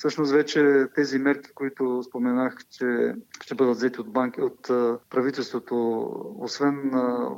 Всъщност 0.00 0.33
вече 0.33 0.87
тези 0.95 1.19
мерки, 1.19 1.50
които 1.54 2.02
споменах, 2.02 2.57
че 2.71 3.14
ще 3.40 3.54
бъдат 3.54 3.76
взети 3.76 4.00
от, 4.00 4.12
банки, 4.12 4.40
от 4.40 4.62
правителството, 5.11 6.07
освен 6.38 6.90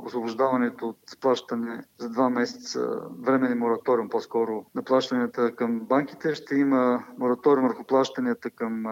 освобождаването 0.05 0.87
от 0.87 0.97
плащане 1.21 1.83
за 1.97 2.09
два 2.09 2.29
месеца, 2.29 3.01
временен 3.21 3.57
мораториум 3.57 4.09
по-скоро 4.09 4.65
на 4.75 4.83
плащанията 4.83 5.55
към 5.55 5.79
банките, 5.79 6.35
ще 6.35 6.55
има 6.55 7.03
мораториум 7.17 7.67
върху 7.67 7.83
плащанията 7.83 8.49
към 8.49 8.83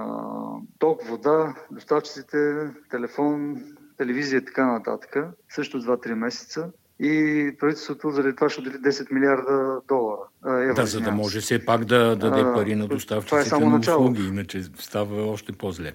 ток, 0.79 1.03
вода, 1.03 1.55
доставчиците, 1.71 2.69
телефон, 2.89 3.63
телевизия 3.97 4.37
и 4.37 4.45
така 4.45 4.65
нататък, 4.65 5.17
също 5.49 5.81
2-3 5.81 6.13
месеца 6.13 6.71
и 7.03 7.55
правителството 7.59 8.11
заради 8.11 8.35
това 8.35 8.49
ще 8.49 8.61
отдели 8.61 8.73
10 8.73 9.13
милиарда 9.13 9.81
долара. 9.87 10.21
Евро, 10.45 10.75
да, 10.75 10.85
за 10.85 11.01
да 11.01 11.11
може 11.11 11.39
все 11.39 11.65
пак 11.65 11.85
да 11.85 12.15
даде 12.15 12.43
пари 12.43 12.75
на 12.75 12.87
доставчиците 12.87 13.55
е 13.55 13.59
на 13.59 13.79
услуги, 13.79 14.27
иначе 14.27 14.63
става 14.63 15.31
още 15.31 15.51
по-зле. 15.51 15.93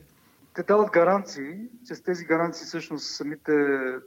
Те 0.55 0.63
дават 0.63 0.91
гаранции, 0.91 1.59
че 1.87 1.95
с 1.95 2.03
тези 2.03 2.25
гаранции 2.25 2.67
всъщност 2.67 3.07
самите 3.07 3.53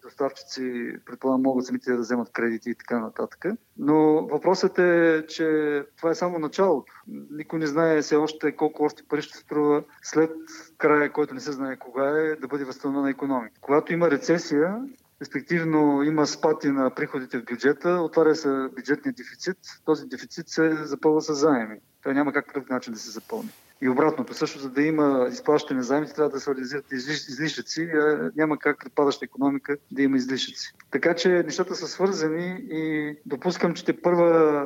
доставчици, 0.04 0.94
предполагам, 1.06 1.42
могат 1.42 1.66
самите 1.66 1.92
да 1.92 1.98
вземат 1.98 2.32
кредити 2.32 2.70
и 2.70 2.76
така 2.76 3.00
нататък. 3.00 3.46
Но 3.78 4.28
въпросът 4.28 4.80
е, 4.80 5.24
че 5.28 5.82
това 5.98 6.10
е 6.10 6.16
само 6.16 6.40
началото. 6.40 6.94
Никой 7.32 7.60
не 7.60 7.68
знае 7.68 8.02
все 8.02 8.16
още 8.16 8.56
колко 8.56 8.84
още 8.84 9.04
пари 9.10 9.22
ще 9.22 9.38
струва 9.38 9.84
след 10.02 10.32
края, 10.78 11.12
който 11.12 11.34
не 11.34 11.40
се 11.40 11.52
знае 11.52 11.78
кога 11.78 12.10
е, 12.10 12.36
да 12.36 12.48
бъде 12.48 12.66
възстановена 12.66 13.10
економика. 13.10 13.56
Когато 13.62 13.94
има 13.94 14.12
рецесия, 14.12 14.78
респективно 15.22 16.04
има 16.04 16.28
спати 16.28 16.70
на 16.70 16.96
приходите 16.96 17.40
в 17.40 17.46
бюджета, 17.46 17.90
отваря 17.90 18.36
се 18.36 18.70
бюджетния 18.76 19.14
дефицит, 19.14 19.58
този 19.86 20.08
дефицит 20.08 20.50
се 20.50 20.86
запълва 20.86 21.22
с 21.22 21.34
заеми. 21.34 21.80
Той 22.04 22.14
няма 22.14 22.34
как 22.34 22.48
по 22.48 22.54
друг 22.54 22.70
начин 22.70 22.94
да 22.94 23.00
се 23.00 23.12
запълни. 23.12 23.50
И 23.82 23.90
обратното, 23.90 24.34
също 24.34 24.60
за 24.60 24.70
да 24.70 24.82
има 24.82 25.28
изплащане 25.32 25.82
заеми, 25.82 26.08
трябва 26.08 26.30
да 26.30 26.40
се 26.40 26.56
реализират 26.56 26.92
излишъци. 26.92 27.92
Няма 28.36 28.58
как 28.58 28.80
при 28.80 28.90
падаща 28.90 29.26
економика 29.26 29.78
да 29.92 30.02
има 30.02 30.18
излишъци. 30.18 30.74
Така 30.92 31.16
че 31.16 31.30
нещата 31.30 31.76
са 31.76 31.88
свързани 31.88 32.58
и 32.72 33.16
допускам, 33.26 33.74
че 33.74 33.86
те 33.86 34.02
първа 34.02 34.66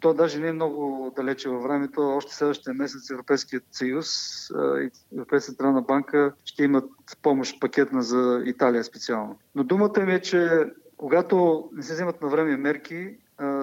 то 0.00 0.14
даже 0.14 0.38
не 0.38 0.48
е 0.48 0.52
много 0.52 1.12
далече 1.16 1.48
във 1.48 1.62
времето. 1.62 2.00
Още 2.00 2.34
следващия 2.34 2.74
месец 2.74 3.10
Европейският 3.10 3.64
съюз 3.72 4.08
и 4.60 4.90
Европейската 5.12 5.52
централна 5.52 5.82
банка 5.82 6.32
ще 6.44 6.64
имат 6.64 6.84
помощ 7.22 7.60
пакетна 7.60 8.02
за 8.02 8.42
Италия 8.46 8.84
специално. 8.84 9.38
Но 9.54 9.64
думата 9.64 10.00
ми 10.00 10.14
е, 10.14 10.20
че 10.20 10.66
когато 10.96 11.68
не 11.72 11.82
се 11.82 11.92
вземат 11.94 12.22
на 12.22 12.28
време 12.28 12.56
мерки, 12.56 13.16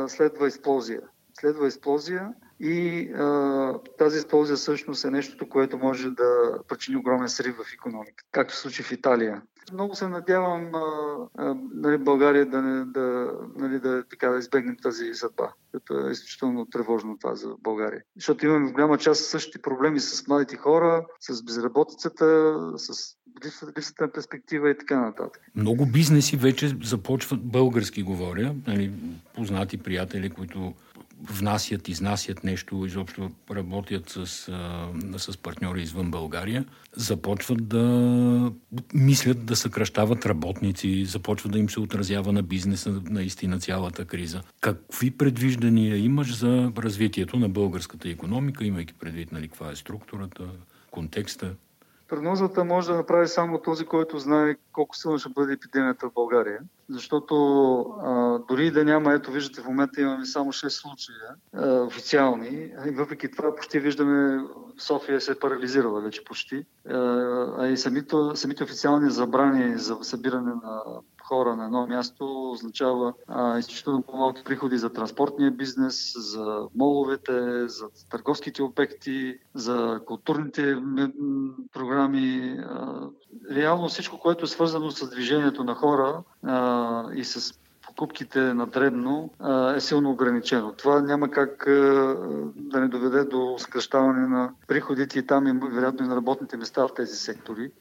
следва 0.07 0.47
експлозия. 0.47 1.01
Следва 1.39 1.67
експлозия 1.67 2.33
и 2.59 3.09
а, 3.15 3.73
тази 3.97 4.17
експлозия 4.17 4.55
всъщност 4.55 5.05
е 5.05 5.11
нещото, 5.11 5.49
което 5.49 5.77
може 5.77 6.09
да 6.09 6.59
причини 6.67 6.97
огромен 6.97 7.29
срив 7.29 7.55
в 7.55 7.73
економика, 7.73 8.23
както 8.31 8.55
се 8.55 8.61
случи 8.61 8.83
в 8.83 8.91
Италия. 8.91 9.41
Много 9.73 9.95
се 9.95 10.07
надявам 10.07 10.75
а, 10.75 10.81
а, 11.37 11.55
нали, 11.73 11.97
България 11.97 12.45
да, 12.45 12.61
не, 12.61 12.85
да, 12.85 13.31
нали, 13.55 13.79
да, 13.79 14.03
така, 14.09 14.29
да 14.29 14.37
избегнем 14.37 14.77
тази 14.81 15.13
съдба, 15.13 15.53
като 15.71 16.07
е 16.07 16.11
изключително 16.11 16.65
тревожно 16.65 17.17
това 17.17 17.35
за 17.35 17.49
България. 17.59 18.01
Защото 18.15 18.45
имаме 18.45 18.69
в 18.69 18.71
голяма 18.71 18.97
част 18.97 19.25
същите 19.25 19.61
проблеми 19.61 19.99
с 19.99 20.27
младите 20.27 20.55
хора, 20.55 21.05
с 21.19 21.43
безработицата, 21.43 22.55
с 22.77 23.15
липсата 23.77 24.03
на 24.03 24.11
перспектива 24.11 24.69
и 24.69 24.77
така 24.77 24.99
нататък. 24.99 25.41
Много 25.55 25.85
бизнеси 25.85 26.37
вече 26.37 26.77
започват, 26.83 27.43
български 27.43 28.03
говоря, 28.03 28.55
нали, 28.67 28.91
познати 29.35 29.77
приятели, 29.77 30.29
които 30.29 30.73
внасят, 31.23 31.87
изнасят 31.87 32.43
нещо, 32.43 32.85
изобщо 32.85 33.31
работят 33.51 34.09
с, 34.09 34.27
с 35.17 35.37
партньори 35.37 35.81
извън 35.81 36.11
България, 36.11 36.65
започват 36.95 37.67
да 37.67 38.51
мислят 38.93 39.45
да 39.45 39.55
съкръщават 39.55 40.25
работници, 40.25 41.05
започват 41.05 41.51
да 41.51 41.59
им 41.59 41.69
се 41.69 41.79
отразява 41.79 42.33
на 42.33 42.43
бизнеса 42.43 43.01
наистина 43.09 43.59
цялата 43.59 44.05
криза. 44.05 44.41
Какви 44.61 45.11
предвиждания 45.11 45.97
имаш 45.97 46.35
за 46.35 46.71
развитието 46.77 47.37
на 47.37 47.49
българската 47.49 48.09
економика, 48.09 48.65
имайки 48.65 48.93
предвид 48.93 49.31
нали, 49.31 49.47
каква 49.47 49.71
е 49.71 49.75
структурата, 49.75 50.43
контекста? 50.91 51.55
Прогнозата 52.07 52.63
може 52.63 52.87
да 52.87 52.95
направи 52.95 53.27
само 53.27 53.61
този, 53.61 53.85
който 53.85 54.19
знае 54.19 54.55
колко 54.73 54.95
силна 54.95 55.19
ще 55.19 55.29
бъде 55.29 55.53
епидемията 55.53 56.09
в 56.09 56.13
България. 56.13 56.59
Защото 56.89 57.35
а, 58.01 58.39
дори 58.49 58.71
да 58.71 58.85
няма, 58.85 59.13
ето 59.13 59.31
виждате, 59.31 59.61
в 59.61 59.67
момента 59.67 60.01
имаме 60.01 60.25
само 60.25 60.53
6 60.53 60.67
случая 60.67 61.17
а, 61.53 61.81
официални. 61.81 62.71
И 62.87 62.91
въпреки 62.91 63.31
това 63.31 63.55
почти 63.55 63.79
виждаме 63.79 64.43
София 64.77 65.21
се 65.21 65.31
е 65.31 65.39
парализирала 65.39 66.01
вече 66.01 66.23
почти. 66.23 66.65
А, 66.89 66.97
а 67.57 67.67
и 67.67 67.77
самите, 67.77 68.15
самите 68.35 68.63
официални 68.63 69.11
забрани 69.11 69.77
за 69.77 69.97
събиране 70.01 70.51
на 70.63 70.81
хора 71.27 71.55
на 71.55 71.65
едно 71.65 71.87
място 71.87 72.51
означава 72.51 73.13
изключително 73.59 74.01
по-малки 74.01 74.43
приходи 74.43 74.77
за 74.77 74.89
транспортния 74.89 75.51
бизнес, 75.51 76.13
за 76.17 76.67
моловете, 76.75 77.67
за 77.67 77.85
търговските 78.09 78.63
обекти, 78.63 79.37
за 79.53 79.99
културните 80.05 80.77
програми. 81.73 82.57
А, 82.59 83.01
реално 83.51 83.87
всичко, 83.87 84.19
което 84.19 84.45
е 84.45 84.47
свързано 84.47 84.91
с 84.91 85.09
движението 85.09 85.63
на 85.63 85.75
хора 85.75 86.23
а, 86.43 87.13
и 87.13 87.23
с 87.23 87.53
покупките 87.81 88.39
на 88.53 88.67
дребно 88.67 89.29
е 89.75 89.79
силно 89.79 90.11
ограничено. 90.11 90.73
Това 90.73 91.01
няма 91.01 91.31
как 91.31 91.63
да 92.55 92.79
не 92.79 92.87
доведе 92.87 93.23
до 93.23 93.55
съкръщаване 93.57 94.27
на 94.27 94.53
приходите 94.67 95.19
и 95.19 95.27
там 95.27 95.47
и 95.47 95.59
вероятно 95.71 96.05
и 96.05 96.09
на 96.09 96.15
работните 96.15 96.57
места 96.57 96.87
в 96.87 96.93
тези 96.95 97.15
сектори. 97.15 97.71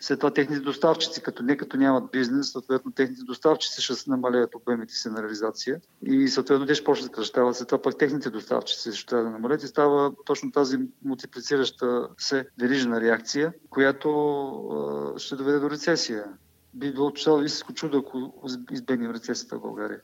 След 0.00 0.20
това 0.20 0.30
техните 0.30 0.60
доставчици, 0.60 1.22
като 1.22 1.42
не 1.42 1.56
като 1.56 1.76
нямат 1.76 2.10
бизнес, 2.12 2.52
съответно 2.52 2.92
техните 2.92 3.22
доставчици 3.22 3.82
ще 3.82 4.10
намалят 4.10 4.54
обемите 4.54 4.94
си 4.94 5.08
на 5.08 5.22
реализация 5.22 5.80
и 6.06 6.28
съответно 6.28 6.66
те 6.66 6.74
ще 6.74 6.84
почнат 6.84 7.10
да 7.10 7.14
кръщават. 7.14 7.56
След 7.56 7.68
това 7.68 7.82
пък 7.82 7.98
техните 7.98 8.30
доставчици 8.30 8.92
ще 8.92 9.06
трябва 9.06 9.24
да 9.24 9.30
намалят 9.30 9.62
и 9.62 9.66
става 9.66 10.12
точно 10.24 10.52
тази 10.52 10.78
мултиплицираща 11.04 12.08
се 12.18 12.46
верижна 12.60 13.00
реакция, 13.00 13.52
която 13.70 14.08
а, 15.14 15.18
ще 15.18 15.36
доведе 15.36 15.58
до 15.58 15.70
рецесия. 15.70 16.24
Би 16.74 16.92
било 16.92 17.10
чудо, 17.10 17.42
истинско 17.42 17.72
чудо, 17.72 17.98
ако 17.98 18.32
избегнем 18.70 19.10
рецесията 19.10 19.56
в 19.56 19.60
България. 19.60 20.00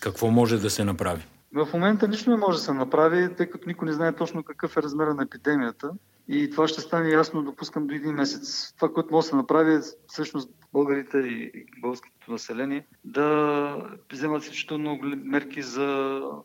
Какво 0.00 0.30
може 0.30 0.58
да 0.58 0.70
се 0.70 0.84
направи? 0.84 1.26
В 1.54 1.68
момента 1.74 2.08
нищо 2.08 2.30
не 2.30 2.36
може 2.36 2.58
да 2.58 2.64
се 2.64 2.72
направи, 2.72 3.34
тъй 3.34 3.46
като 3.46 3.68
никой 3.68 3.86
не 3.86 3.92
знае 3.92 4.12
точно 4.12 4.42
какъв 4.42 4.76
е 4.76 4.82
размера 4.82 5.14
на 5.14 5.22
епидемията. 5.22 5.90
И 6.32 6.50
това 6.50 6.68
ще 6.68 6.80
стане 6.80 7.10
ясно, 7.10 7.42
допускам, 7.42 7.86
до 7.86 7.94
един 7.94 8.12
месец. 8.12 8.72
Това, 8.76 8.92
което 8.92 9.12
може 9.12 9.24
да 9.24 9.28
се 9.28 9.36
направи, 9.36 9.74
е 9.74 9.80
всъщност 10.06 10.50
българите 10.72 11.18
и 11.18 11.64
българското 11.80 12.32
население 12.32 12.86
да 13.04 13.98
вземат 14.12 14.42
изключително 14.42 14.98
мерки 15.02 15.62
за, 15.62 15.86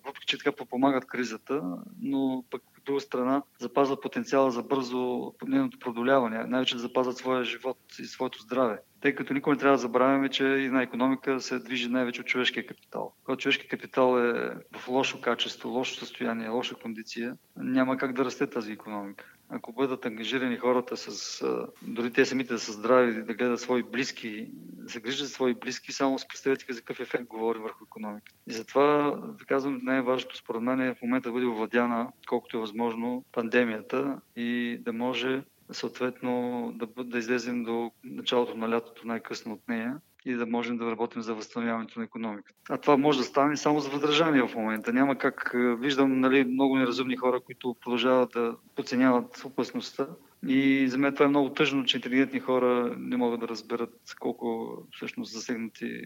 въпреки 0.05 0.25
че 0.25 0.37
така 0.37 0.65
помагат 0.65 1.05
кризата, 1.05 1.61
но 2.01 2.43
пък 2.51 2.61
от 2.77 2.83
друга 2.85 2.99
страна 2.99 3.41
запазват 3.59 4.01
потенциала 4.01 4.51
за 4.51 4.63
бързо 4.63 5.33
нейното 5.47 5.79
продоляване, 5.79 6.43
най-вече 6.47 6.75
да 6.75 6.81
запазват 6.81 7.17
своя 7.17 7.43
живот 7.43 7.77
и 7.99 8.05
своето 8.05 8.41
здраве 8.41 8.79
тъй 9.05 9.15
като 9.15 9.33
никой 9.33 9.53
не 9.53 9.59
трябва 9.59 9.77
да 9.77 9.81
забравяме, 9.81 10.29
че 10.29 10.47
една 10.47 10.81
економика 10.81 11.41
се 11.41 11.59
движи 11.59 11.89
най-вече 11.89 12.21
от 12.21 12.27
човешкия 12.27 12.65
капитал. 12.65 13.13
Когато 13.23 13.41
човешкият 13.41 13.69
капитал 13.69 14.19
е 14.19 14.33
в 14.77 14.87
лошо 14.87 15.21
качество, 15.21 15.69
лошо 15.69 15.95
състояние, 15.95 16.49
лоша 16.49 16.75
кондиция, 16.75 17.37
няма 17.55 17.97
как 17.97 18.13
да 18.13 18.25
расте 18.25 18.47
тази 18.47 18.71
економика. 18.71 19.34
Ако 19.49 19.73
бъдат 19.73 20.05
ангажирани 20.05 20.57
хората 20.57 20.97
с, 20.97 21.43
дори 21.81 22.11
те 22.11 22.25
самите 22.25 22.53
да 22.53 22.59
са 22.59 22.71
здрави, 22.71 23.23
да 23.23 23.33
гледат 23.33 23.59
свои 23.59 23.83
близки, 23.83 24.49
да 24.51 24.89
се 24.89 24.99
грижат 24.99 25.29
свои 25.29 25.53
близки, 25.53 25.91
само 25.91 26.19
си 26.19 26.25
представете 26.27 26.73
за 26.73 26.79
какъв 26.79 26.99
ефект 26.99 27.23
говори 27.23 27.59
върху 27.59 27.83
економиката. 27.83 28.37
И 28.47 28.53
затова, 28.53 29.15
да 29.39 29.45
казвам, 29.45 29.79
най-важното 29.83 30.37
според 30.37 30.61
мен 30.61 30.81
е 30.81 30.95
в 30.95 31.01
момента 31.01 31.29
да 31.29 31.33
бъде 31.33 31.45
овладяна, 31.45 32.11
колкото 32.27 32.57
е 32.57 32.59
възможно, 32.59 33.25
пандемията 33.31 34.21
и 34.35 34.77
да 34.81 34.93
може 34.93 35.43
съответно 35.71 36.71
да, 36.75 37.03
да 37.03 37.17
излезем 37.17 37.63
до 37.63 37.91
началото 38.03 38.57
на 38.57 38.69
лятото 38.69 39.07
най-късно 39.07 39.53
от 39.53 39.67
нея 39.67 39.97
и 40.25 40.33
да 40.33 40.45
можем 40.45 40.77
да 40.77 40.91
работим 40.91 41.21
за 41.21 41.33
възстановяването 41.33 41.99
на 41.99 42.05
економиката. 42.05 42.59
А 42.69 42.77
това 42.77 42.97
може 42.97 43.17
да 43.17 43.23
стане 43.23 43.57
само 43.57 43.79
за 43.79 43.89
въздържание 43.89 44.47
в 44.47 44.55
момента. 44.55 44.93
Няма 44.93 45.15
как. 45.15 45.51
Е, 45.53 45.75
виждам 45.75 46.19
нали, 46.19 46.43
много 46.43 46.77
неразумни 46.77 47.15
хора, 47.15 47.39
които 47.39 47.75
продължават 47.81 48.31
да 48.33 48.55
подценяват 48.75 49.41
опасността. 49.45 50.07
И 50.47 50.87
за 50.87 50.97
мен 50.97 51.13
това 51.13 51.25
е 51.25 51.29
много 51.29 51.49
тъжно, 51.49 51.85
че 51.85 51.97
интелигентни 51.97 52.39
хора 52.39 52.95
не 52.99 53.17
могат 53.17 53.39
да 53.39 53.47
разберат 53.47 53.93
колко 54.19 54.77
всъщност 54.91 55.33
засегнати 55.33 56.01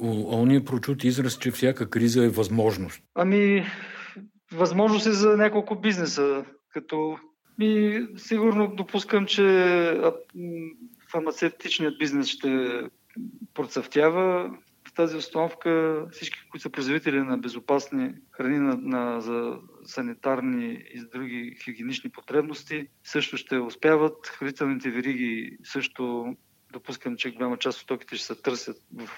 Ония 0.00 0.64
прочут 0.64 1.04
израз, 1.04 1.38
че 1.38 1.50
всяка 1.50 1.90
криза 1.90 2.24
е 2.24 2.28
възможност. 2.28 3.02
Ами, 3.14 3.64
възможност 4.52 5.06
е 5.06 5.12
за 5.12 5.36
няколко 5.36 5.80
бизнеса, 5.80 6.44
като 6.72 7.18
ми, 7.58 8.06
сигурно 8.16 8.74
допускам, 8.76 9.26
че 9.26 9.42
фармацевтичният 11.12 11.98
бизнес 11.98 12.28
ще 12.28 12.82
процъфтява. 13.54 14.50
В 14.88 14.92
тази 14.94 15.16
установка 15.16 16.02
всички, 16.12 16.38
които 16.50 16.62
са 16.62 16.70
производители 16.70 17.20
на 17.20 17.38
безопасни 17.38 18.14
храни 18.30 18.58
на, 18.58 18.76
на, 18.76 19.20
за 19.20 19.58
санитарни 19.84 20.84
и 20.94 21.00
други 21.12 21.56
хигиенични 21.64 22.10
потребности, 22.10 22.86
също 23.04 23.36
ще 23.36 23.58
успяват. 23.58 24.26
Хранителните 24.26 24.90
вериги 24.90 25.56
също 25.64 26.34
допускам, 26.72 27.16
че 27.16 27.30
голяма 27.30 27.56
част 27.56 27.80
от 27.80 27.86
токите 27.86 28.16
ще 28.16 28.26
се 28.26 28.42
търсят 28.42 28.76
в, 28.94 29.08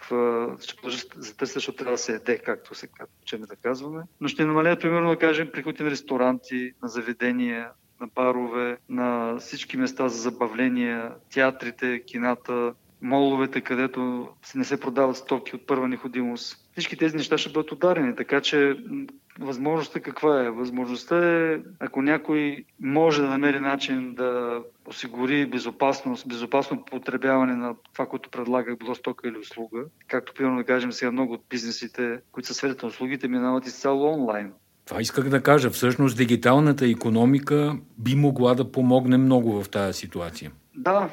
ще 0.59 1.23
се 1.23 1.37
търсят, 1.37 1.55
защото 1.55 1.77
трябва 1.77 1.95
да 1.95 1.99
се 1.99 2.15
еде, 2.15 2.39
както 2.39 2.75
се 2.75 2.89
че 3.25 3.39
да 3.39 3.57
казваме. 3.57 4.03
Но 4.21 4.29
ще 4.29 4.45
намалят, 4.45 4.81
примерно, 4.81 5.11
да 5.11 5.19
кажем, 5.19 5.51
приходите 5.53 5.85
на 5.85 5.91
ресторанти, 5.91 6.73
на 6.83 6.89
заведения, 6.89 7.71
на 8.05 8.11
барове, 8.15 8.77
на 8.89 9.37
всички 9.39 9.77
места 9.77 10.09
за 10.09 10.23
забавления, 10.23 11.13
театрите, 11.35 12.03
кината, 12.07 12.75
моловете, 13.03 13.61
където 13.61 14.29
не 14.55 14.65
се 14.65 14.81
продават 14.81 15.17
стоки 15.17 15.57
от 15.57 15.67
първа 15.67 15.89
неходимост. 15.89 16.57
Всички 16.73 16.97
тези 16.97 17.17
неща 17.17 17.39
ще 17.39 17.53
бъдат 17.53 17.73
ударени, 17.73 18.17
така 18.17 18.41
че 18.41 18.77
възможността 19.39 20.01
каква 20.01 20.45
е? 20.45 20.51
Възможността 20.51 21.43
е, 21.53 21.59
ако 21.81 22.03
някой 22.03 22.65
може 22.81 23.23
да 23.23 23.29
намери 23.29 23.61
начин 23.61 24.15
да 24.15 24.61
осигури 24.87 25.47
безопасност, 25.47 26.29
безопасно 26.29 26.85
потребяване 26.85 27.57
на 27.57 27.75
това, 27.93 28.07
което 28.07 28.31
предлага 28.31 28.77
било 28.77 28.95
стока 28.95 29.29
или 29.29 29.39
услуга, 29.39 29.85
както 30.09 30.35
примерно 30.35 30.57
да 30.57 30.65
кажем 30.65 30.93
сега 30.93 31.13
много 31.13 31.33
от 31.33 31.45
бизнесите, 31.51 32.21
които 32.33 32.47
са 32.47 32.55
сферата 32.55 32.87
на 32.87 32.91
услугите, 32.91 33.29
минават 33.29 33.67
изцяло 33.67 34.13
онлайн. 34.13 34.53
Това 34.85 35.01
исках 35.01 35.29
да 35.29 35.43
кажа. 35.43 35.71
Всъщност 35.71 36.17
дигиталната 36.17 36.87
економика 36.87 37.77
би 37.99 38.15
могла 38.15 38.55
да 38.55 38.73
помогне 38.73 39.17
много 39.17 39.63
в 39.63 39.71
тази 39.71 39.99
ситуация. 39.99 40.53
Да, 40.77 41.11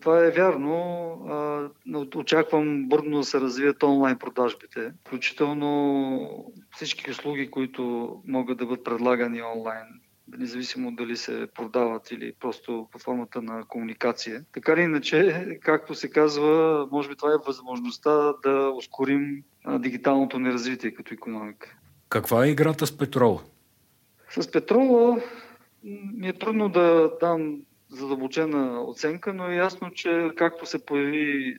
това 0.00 0.24
е 0.24 0.30
вярно. 0.30 0.76
Очаквам 2.16 2.88
бързо 2.88 3.10
да 3.10 3.24
се 3.24 3.40
развият 3.40 3.82
онлайн 3.82 4.18
продажбите, 4.18 4.92
включително 5.06 6.52
всички 6.76 7.10
услуги, 7.10 7.50
които 7.50 8.14
могат 8.26 8.58
да 8.58 8.66
бъдат 8.66 8.84
предлагани 8.84 9.42
онлайн 9.42 9.84
независимо 10.38 10.92
дали 10.92 11.16
се 11.16 11.48
продават 11.54 12.10
или 12.10 12.32
просто 12.40 12.88
под 12.92 13.02
формата 13.02 13.42
на 13.42 13.64
комуникация. 13.68 14.44
Така 14.52 14.72
или 14.72 14.80
иначе, 14.80 15.46
както 15.62 15.94
се 15.94 16.10
казва, 16.10 16.88
може 16.92 17.08
би 17.08 17.16
това 17.16 17.30
е 17.30 17.46
възможността 17.46 18.32
да 18.42 18.72
ускорим 18.76 19.42
дигиталното 19.78 20.38
неразвитие 20.38 20.94
като 20.94 21.14
економика. 21.14 21.76
Каква 22.10 22.44
е 22.44 22.50
играта 22.50 22.86
с 22.86 22.98
петрола? 22.98 23.42
С 24.30 24.50
петрола 24.50 25.22
ми 26.14 26.28
е 26.28 26.32
трудно 26.32 26.68
да 26.68 27.12
дам 27.20 27.60
задълбочена 27.88 28.82
оценка, 28.82 29.34
но 29.34 29.46
е 29.46 29.54
ясно, 29.54 29.90
че 29.90 30.30
както 30.36 30.66
се 30.66 30.86
появи 30.86 31.56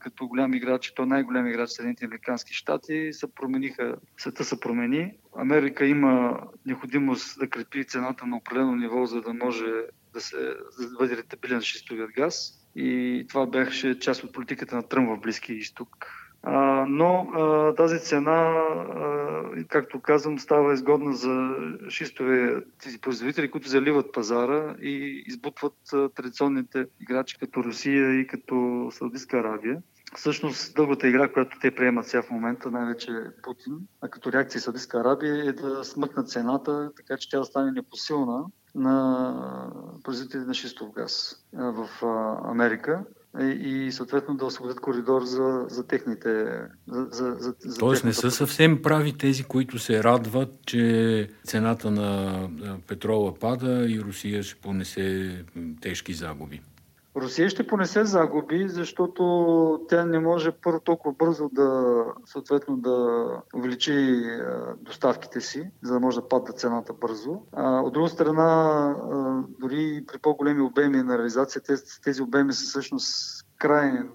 като 0.00 0.28
голям 0.28 0.54
играч, 0.54 0.92
то 0.96 1.06
най-голям 1.06 1.46
играч 1.46 1.68
в 1.70 1.72
Съединените 1.72 2.04
Американски 2.04 2.54
щати, 2.54 3.12
се 3.12 3.34
промениха, 3.34 3.96
света 4.16 4.44
се 4.44 4.60
промени. 4.60 5.12
Америка 5.36 5.86
има 5.86 6.40
необходимост 6.66 7.38
да 7.38 7.48
крепи 7.48 7.84
цената 7.84 8.26
на 8.26 8.36
определено 8.36 8.76
ниво, 8.76 9.06
за 9.06 9.20
да 9.20 9.34
може 9.34 9.66
да, 10.12 10.20
се, 10.20 10.36
да 10.80 10.96
бъде 10.98 11.16
ретабилен 11.16 11.60
шистовият 11.60 12.10
газ. 12.10 12.52
И 12.76 13.24
това 13.28 13.46
беше 13.46 13.98
част 13.98 14.24
от 14.24 14.32
политиката 14.32 14.76
на 14.76 14.82
Тръм 14.82 15.06
в 15.06 15.20
Близкия 15.20 15.56
изток 15.56 16.06
но 16.88 17.26
тази 17.76 17.98
цена, 17.98 18.64
както 19.68 20.00
казвам, 20.00 20.38
става 20.38 20.74
изгодна 20.74 21.14
за 21.14 21.48
шистове 21.88 22.62
тези 22.82 23.00
производители, 23.00 23.50
които 23.50 23.68
заливат 23.68 24.12
пазара 24.12 24.76
и 24.82 25.24
избутват 25.26 25.74
традиционните 26.14 26.86
играчи 27.00 27.38
като 27.38 27.64
Русия 27.64 28.20
и 28.20 28.26
като 28.26 28.88
Саудитска 28.90 29.38
Аравия. 29.38 29.82
Всъщност 30.14 30.74
дългата 30.74 31.08
игра, 31.08 31.32
която 31.32 31.58
те 31.60 31.74
приемат 31.74 32.06
сега 32.06 32.22
в 32.22 32.30
момента, 32.30 32.70
най-вече 32.70 33.12
Путин, 33.42 33.78
а 34.00 34.08
като 34.08 34.32
реакция 34.32 34.60
Саудитска 34.60 35.00
Арабия 35.00 35.48
е 35.48 35.52
да 35.52 35.84
смъкнат 35.84 36.28
цената, 36.28 36.90
така 36.96 37.16
че 37.16 37.30
тя 37.30 37.38
да 37.38 37.44
стане 37.44 37.72
непосилна 37.72 38.44
на 38.74 39.72
производители 40.04 40.40
на 40.40 40.54
шистов 40.54 40.90
газ 40.92 41.44
в 41.52 41.88
Америка 42.44 43.04
и 43.40 43.92
съответно 43.92 44.34
да 44.36 44.44
освободят 44.44 44.80
коридор 44.80 45.22
за, 45.22 45.64
за 45.68 45.86
техните. 45.86 46.46
За, 46.88 47.06
за, 47.10 47.34
за, 47.38 47.54
за 47.60 47.78
Тоест 47.78 48.04
не 48.04 48.12
са 48.12 48.30
съвсем 48.30 48.82
прави 48.82 49.12
тези, 49.12 49.44
които 49.44 49.78
се 49.78 50.04
радват, 50.04 50.48
че 50.66 51.28
цената 51.44 51.90
на 51.90 52.40
петрола 52.86 53.34
пада 53.34 53.86
и 53.88 54.00
Русия 54.00 54.42
ще 54.42 54.60
понесе 54.60 55.36
тежки 55.80 56.14
загуби. 56.14 56.60
Русия 57.16 57.48
ще 57.48 57.66
понесе 57.66 58.04
загуби, 58.04 58.68
защото 58.68 59.80
тя 59.88 60.04
не 60.04 60.18
може 60.18 60.52
първо 60.52 60.80
толкова 60.80 61.14
бързо 61.18 61.48
да, 61.52 62.04
съответно, 62.24 62.76
да 62.76 63.26
увеличи 63.54 64.24
доставките 64.80 65.40
си, 65.40 65.70
за 65.82 65.92
да 65.92 66.00
може 66.00 66.20
да 66.20 66.28
падне 66.28 66.54
цената 66.54 66.92
бързо. 66.92 67.42
А, 67.52 67.80
от 67.80 67.92
друга 67.92 68.08
страна, 68.08 68.96
дори 69.60 70.04
при 70.06 70.18
по-големи 70.18 70.60
обеми 70.60 71.02
на 71.02 71.18
реализация, 71.18 71.62
тези, 71.62 71.82
тези 72.04 72.22
обеми 72.22 72.52
са 72.52 72.64
всъщност 72.64 73.46
крайен 73.58 74.10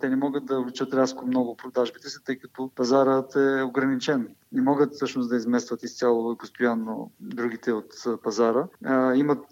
те 0.00 0.08
не 0.08 0.16
могат 0.16 0.46
да 0.46 0.60
увеличат 0.60 0.94
рязко 0.94 1.26
много 1.26 1.56
продажбите 1.56 2.08
си, 2.08 2.18
тъй 2.24 2.36
като 2.36 2.70
пазарът 2.74 3.36
е 3.36 3.62
ограничен. 3.62 4.28
Не 4.52 4.62
могат 4.62 4.94
всъщност 4.94 5.30
да 5.30 5.36
изместват 5.36 5.82
изцяло 5.82 6.32
и 6.32 6.38
постоянно 6.38 7.10
другите 7.20 7.72
от 7.72 7.92
пазара. 8.22 8.66
Имат 9.14 9.44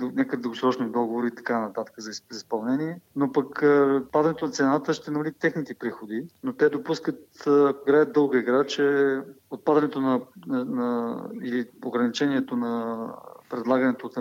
някакъв 0.00 0.40
дългосрочни 0.40 0.90
договори 0.90 1.26
и 1.26 1.34
така 1.34 1.60
нататък 1.60 1.94
за 1.98 2.10
изпълнение, 2.32 3.00
но 3.16 3.32
пък 3.32 3.64
падането 4.12 4.46
на 4.46 4.52
цената 4.52 4.94
ще 4.94 5.10
намали 5.10 5.32
техните 5.32 5.74
приходи, 5.74 6.28
но 6.44 6.52
те 6.52 6.68
допускат, 6.68 7.46
ако 7.46 7.88
играят 7.88 8.12
дълга 8.12 8.38
игра, 8.38 8.64
че 8.64 9.16
отпадането 9.50 10.00
на, 10.00 10.20
на, 10.46 10.64
на 10.64 11.16
или 11.42 11.66
ограничението 11.84 12.56
на 12.56 13.06
предлагането 13.50 14.06
от, 14.06 14.16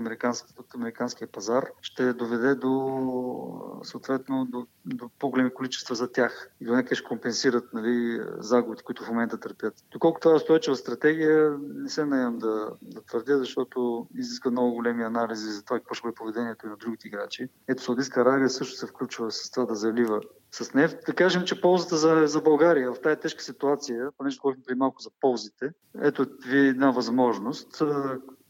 от 0.59 0.75
американския 0.75 1.27
пазар 1.27 1.65
ще 1.81 2.13
доведе 2.13 2.55
до, 2.55 3.79
съответно, 3.83 4.45
до, 4.45 4.67
до 4.85 5.09
по-големи 5.19 5.53
количества 5.53 5.95
за 5.95 6.11
тях 6.11 6.51
и 6.61 6.65
до 6.65 6.71
някъде 6.71 6.95
ще 6.95 7.07
компенсират 7.07 7.73
нали, 7.73 8.21
загубите, 8.37 8.83
които 8.83 9.03
в 9.03 9.09
момента 9.09 9.39
търпят. 9.39 9.73
Доколко 9.91 10.19
това 10.19 10.31
е 10.31 10.35
устойчива 10.35 10.75
стратегия, 10.75 11.57
не 11.75 11.89
се 11.89 12.05
наемам 12.05 12.37
да, 12.37 12.69
да 12.81 13.01
твърдя, 13.01 13.37
защото 13.37 14.07
изиска 14.15 14.51
много 14.51 14.73
големи 14.73 15.03
анализи 15.03 15.51
за 15.51 15.63
това 15.63 15.79
какво 15.79 15.95
бъде 16.03 16.15
поведението 16.15 16.65
и 16.65 16.69
на 16.69 16.77
другите 16.77 17.07
играчи. 17.07 17.49
Ето 17.67 17.83
Саудитска 17.83 18.21
Аравия 18.21 18.49
също 18.49 18.75
се 18.75 18.87
включва 18.87 19.31
с 19.31 19.51
това 19.51 19.65
да 19.65 19.75
залива 19.75 20.21
с 20.51 20.73
нефт. 20.73 20.97
Да 21.05 21.13
кажем, 21.13 21.43
че 21.43 21.61
ползата 21.61 21.97
за, 21.97 22.27
за 22.27 22.41
България 22.41 22.93
в 22.93 23.01
тази 23.01 23.19
тежка 23.19 23.43
ситуация, 23.43 24.09
понеже 24.17 24.37
говорихме 24.37 24.63
преди 24.63 24.79
малко 24.79 25.01
за 25.01 25.09
ползите, 25.21 25.69
ето 26.01 26.25
ви 26.47 26.67
една 26.67 26.91
възможност. 26.91 27.83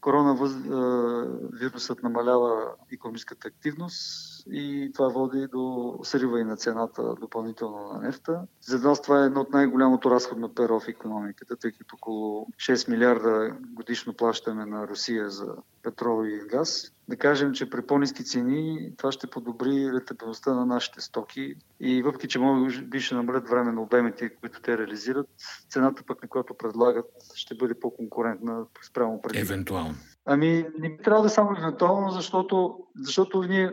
Коронавирусът 0.00 2.02
намалява 2.02 2.74
економическата 2.92 3.48
активност 3.48 4.29
и 4.52 4.90
това 4.94 5.08
води 5.08 5.46
до 5.46 5.94
срива 6.02 6.40
и 6.40 6.44
на 6.44 6.56
цената 6.56 7.14
допълнително 7.20 7.92
на 7.92 8.00
нефта. 8.00 8.40
За 8.60 8.78
нас 8.78 9.02
това 9.02 9.22
е 9.22 9.26
едно 9.26 9.40
от 9.40 9.52
най-голямото 9.52 10.10
разходно 10.10 10.54
перо 10.54 10.80
в 10.80 10.88
економиката, 10.88 11.56
тъй 11.56 11.72
като 11.72 11.96
около 11.96 12.46
6 12.56 12.90
милиарда 12.90 13.56
годишно 13.72 14.14
плащаме 14.14 14.66
на 14.66 14.88
Русия 14.88 15.30
за 15.30 15.54
петрол 15.82 16.26
и 16.26 16.40
газ. 16.48 16.92
Да 17.08 17.16
кажем, 17.16 17.52
че 17.52 17.70
при 17.70 17.82
по-низки 17.82 18.24
цени 18.24 18.92
това 18.96 19.12
ще 19.12 19.26
подобри 19.26 19.92
ретабилността 19.92 20.54
на 20.54 20.66
нашите 20.66 21.00
стоки 21.00 21.54
и 21.80 22.02
въпреки, 22.02 22.28
че 22.28 22.38
може 22.38 22.82
би 22.82 23.00
ще 23.00 23.14
намалят 23.14 23.48
време 23.48 23.72
на 23.72 23.82
обемите, 23.82 24.28
които 24.28 24.60
те 24.60 24.78
реализират, 24.78 25.26
цената 25.70 26.02
пък 26.02 26.22
на 26.22 26.28
която 26.28 26.54
предлагат 26.54 27.06
ще 27.34 27.54
бъде 27.54 27.74
по-конкурентна 27.80 28.64
спрямо 28.86 29.20
преди. 29.22 29.38
Евентуално. 29.38 29.94
Ами, 30.24 30.66
не 30.78 30.88
би 30.88 31.02
трябвало 31.02 31.22
да 31.22 31.26
е 31.26 31.30
само 31.30 31.56
евентуално, 31.58 32.10
защото, 32.10 32.78
защото 32.96 33.42
ние 33.42 33.72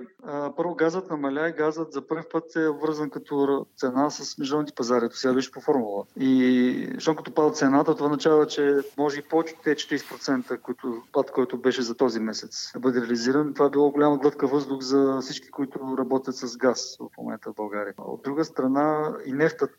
първо 0.56 0.76
газът 0.76 1.10
намаля 1.10 1.50
и 1.50 1.52
газът 1.52 1.94
за 1.94 2.08
първи 2.08 2.24
път 2.32 2.56
е 2.56 2.70
вързан 2.70 3.10
като 3.10 3.66
цена 3.78 4.10
с 4.10 4.38
международните 4.38 4.76
пазари. 4.76 5.10
Това 5.10 5.18
сега 5.18 5.34
беше 5.34 5.52
по 5.52 5.62
формула. 5.62 6.04
И 6.20 6.90
защото 6.94 7.18
като 7.18 7.34
пада 7.34 7.52
цената, 7.52 7.96
това 7.96 8.06
означава, 8.06 8.48
че 8.48 8.78
може 8.98 9.20
и 9.20 9.24
повече 9.30 9.54
от 9.54 9.64
тези 9.64 9.76
40%, 9.76 10.62
които, 10.62 11.02
пад, 11.14 11.32
който 11.32 11.58
беше 11.58 11.82
за 11.82 11.96
този 11.96 12.20
месец 12.20 12.72
да 12.74 12.80
бъде 12.80 13.02
реализиран. 13.02 13.54
Това 13.54 13.66
е 13.66 13.70
било 13.70 13.92
голяма 13.92 14.18
глътка 14.18 14.48
въздух 14.48 14.82
за 14.82 15.20
всички, 15.22 15.52
които 15.52 15.96
работят 15.98 16.36
с 16.36 16.58
газ 16.58 16.98
в 17.00 17.18
момента 17.18 17.52
в 17.52 17.56
България. 17.56 17.94
От 17.98 18.22
друга 18.24 18.46
страна 18.46 19.16
и 19.26 19.34
нефтът, 19.34 19.76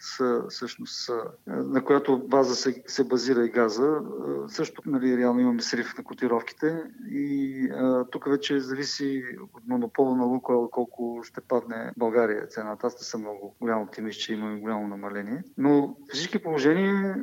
всъщност, 0.49 1.11
на 1.47 1.85
която 1.85 2.19
база 2.19 2.55
се, 2.57 2.83
се 2.87 3.05
базира 3.05 3.45
и 3.45 3.51
газа, 3.51 4.01
също 4.49 4.83
нали, 4.87 5.17
реално 5.17 5.41
имаме 5.41 5.63
срив 5.63 5.95
на 5.99 6.05
котировките 6.05 6.83
и 7.11 7.71
тук 8.11 8.31
вече 8.31 8.61
зависи 8.61 9.23
от 9.55 9.63
монопола 9.69 10.17
на 10.17 10.38
Лукойл 10.39 10.69
колко 10.69 11.21
ще 11.25 11.41
падне 11.41 11.93
България 11.97 12.47
цената. 12.47 12.87
Аз 12.87 12.95
не 12.95 13.05
съм 13.05 13.21
много 13.21 13.55
голям 13.61 13.83
оптимист, 13.83 14.21
че 14.21 14.33
има 14.33 14.59
голямо 14.59 14.89
намаление. 14.89 15.43
Но 15.59 15.87
в 15.87 16.13
всички 16.13 16.39
положения 16.39 17.17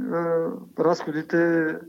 разходите 0.79 1.37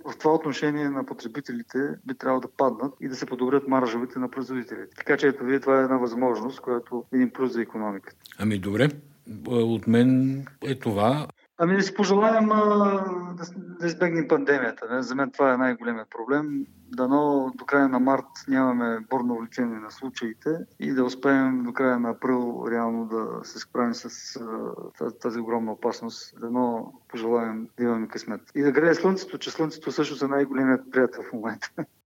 в 0.04 0.18
това 0.18 0.34
отношение 0.34 0.88
на 0.88 1.06
потребителите 1.06 1.78
би 2.06 2.14
трябвало 2.14 2.40
да 2.40 2.48
паднат 2.48 2.94
и 3.00 3.08
да 3.08 3.16
се 3.16 3.26
подобрят 3.26 3.68
маржовете 3.68 4.18
на 4.18 4.30
производителите. 4.30 4.96
Така 4.96 5.16
че 5.16 5.28
ето 5.28 5.44
вие, 5.44 5.60
това 5.60 5.80
е 5.80 5.82
една 5.82 5.96
възможност, 5.96 6.60
която 6.60 7.04
е 7.12 7.16
един 7.16 7.30
плюс 7.30 7.52
за 7.52 7.62
економиката. 7.62 8.16
Ами 8.38 8.58
добре, 8.58 8.88
от 9.46 9.86
мен 9.86 10.44
е 10.62 10.74
това. 10.74 11.26
Ами 11.58 11.76
да 11.76 11.82
си 11.82 11.94
пожелаем 11.94 12.52
а, 12.52 12.64
да, 13.34 13.44
да 13.56 13.86
избегнем 13.86 14.28
пандемията. 14.28 14.94
Не? 14.94 15.02
За 15.02 15.14
мен 15.14 15.30
това 15.30 15.52
е 15.52 15.56
най-големият 15.56 16.10
проблем. 16.10 16.66
Дано 16.88 17.52
до 17.54 17.64
края 17.64 17.88
на 17.88 18.00
март 18.00 18.24
нямаме 18.48 19.00
борно 19.10 19.34
увеличение 19.34 19.78
на 19.78 19.90
случаите 19.90 20.58
и 20.80 20.92
да 20.92 21.04
успеем 21.04 21.62
до 21.62 21.72
края 21.72 21.98
на 21.98 22.10
април 22.10 22.66
реално 22.70 23.06
да 23.06 23.44
се 23.44 23.58
справим 23.58 23.94
с 23.94 24.36
а, 25.00 25.10
тази 25.10 25.40
огромна 25.40 25.72
опасност. 25.72 26.40
Дано 26.40 26.92
пожелаем 27.08 27.68
да 27.78 27.84
имаме 27.84 28.08
късмет. 28.08 28.40
И 28.54 28.62
да 28.62 28.72
грее 28.72 28.94
слънцето, 28.94 29.38
че 29.38 29.50
слънцето 29.50 29.92
също 29.92 30.24
е 30.24 30.28
най-големият 30.28 30.90
приятел 30.90 31.22
в 31.22 31.32
момента. 31.32 31.70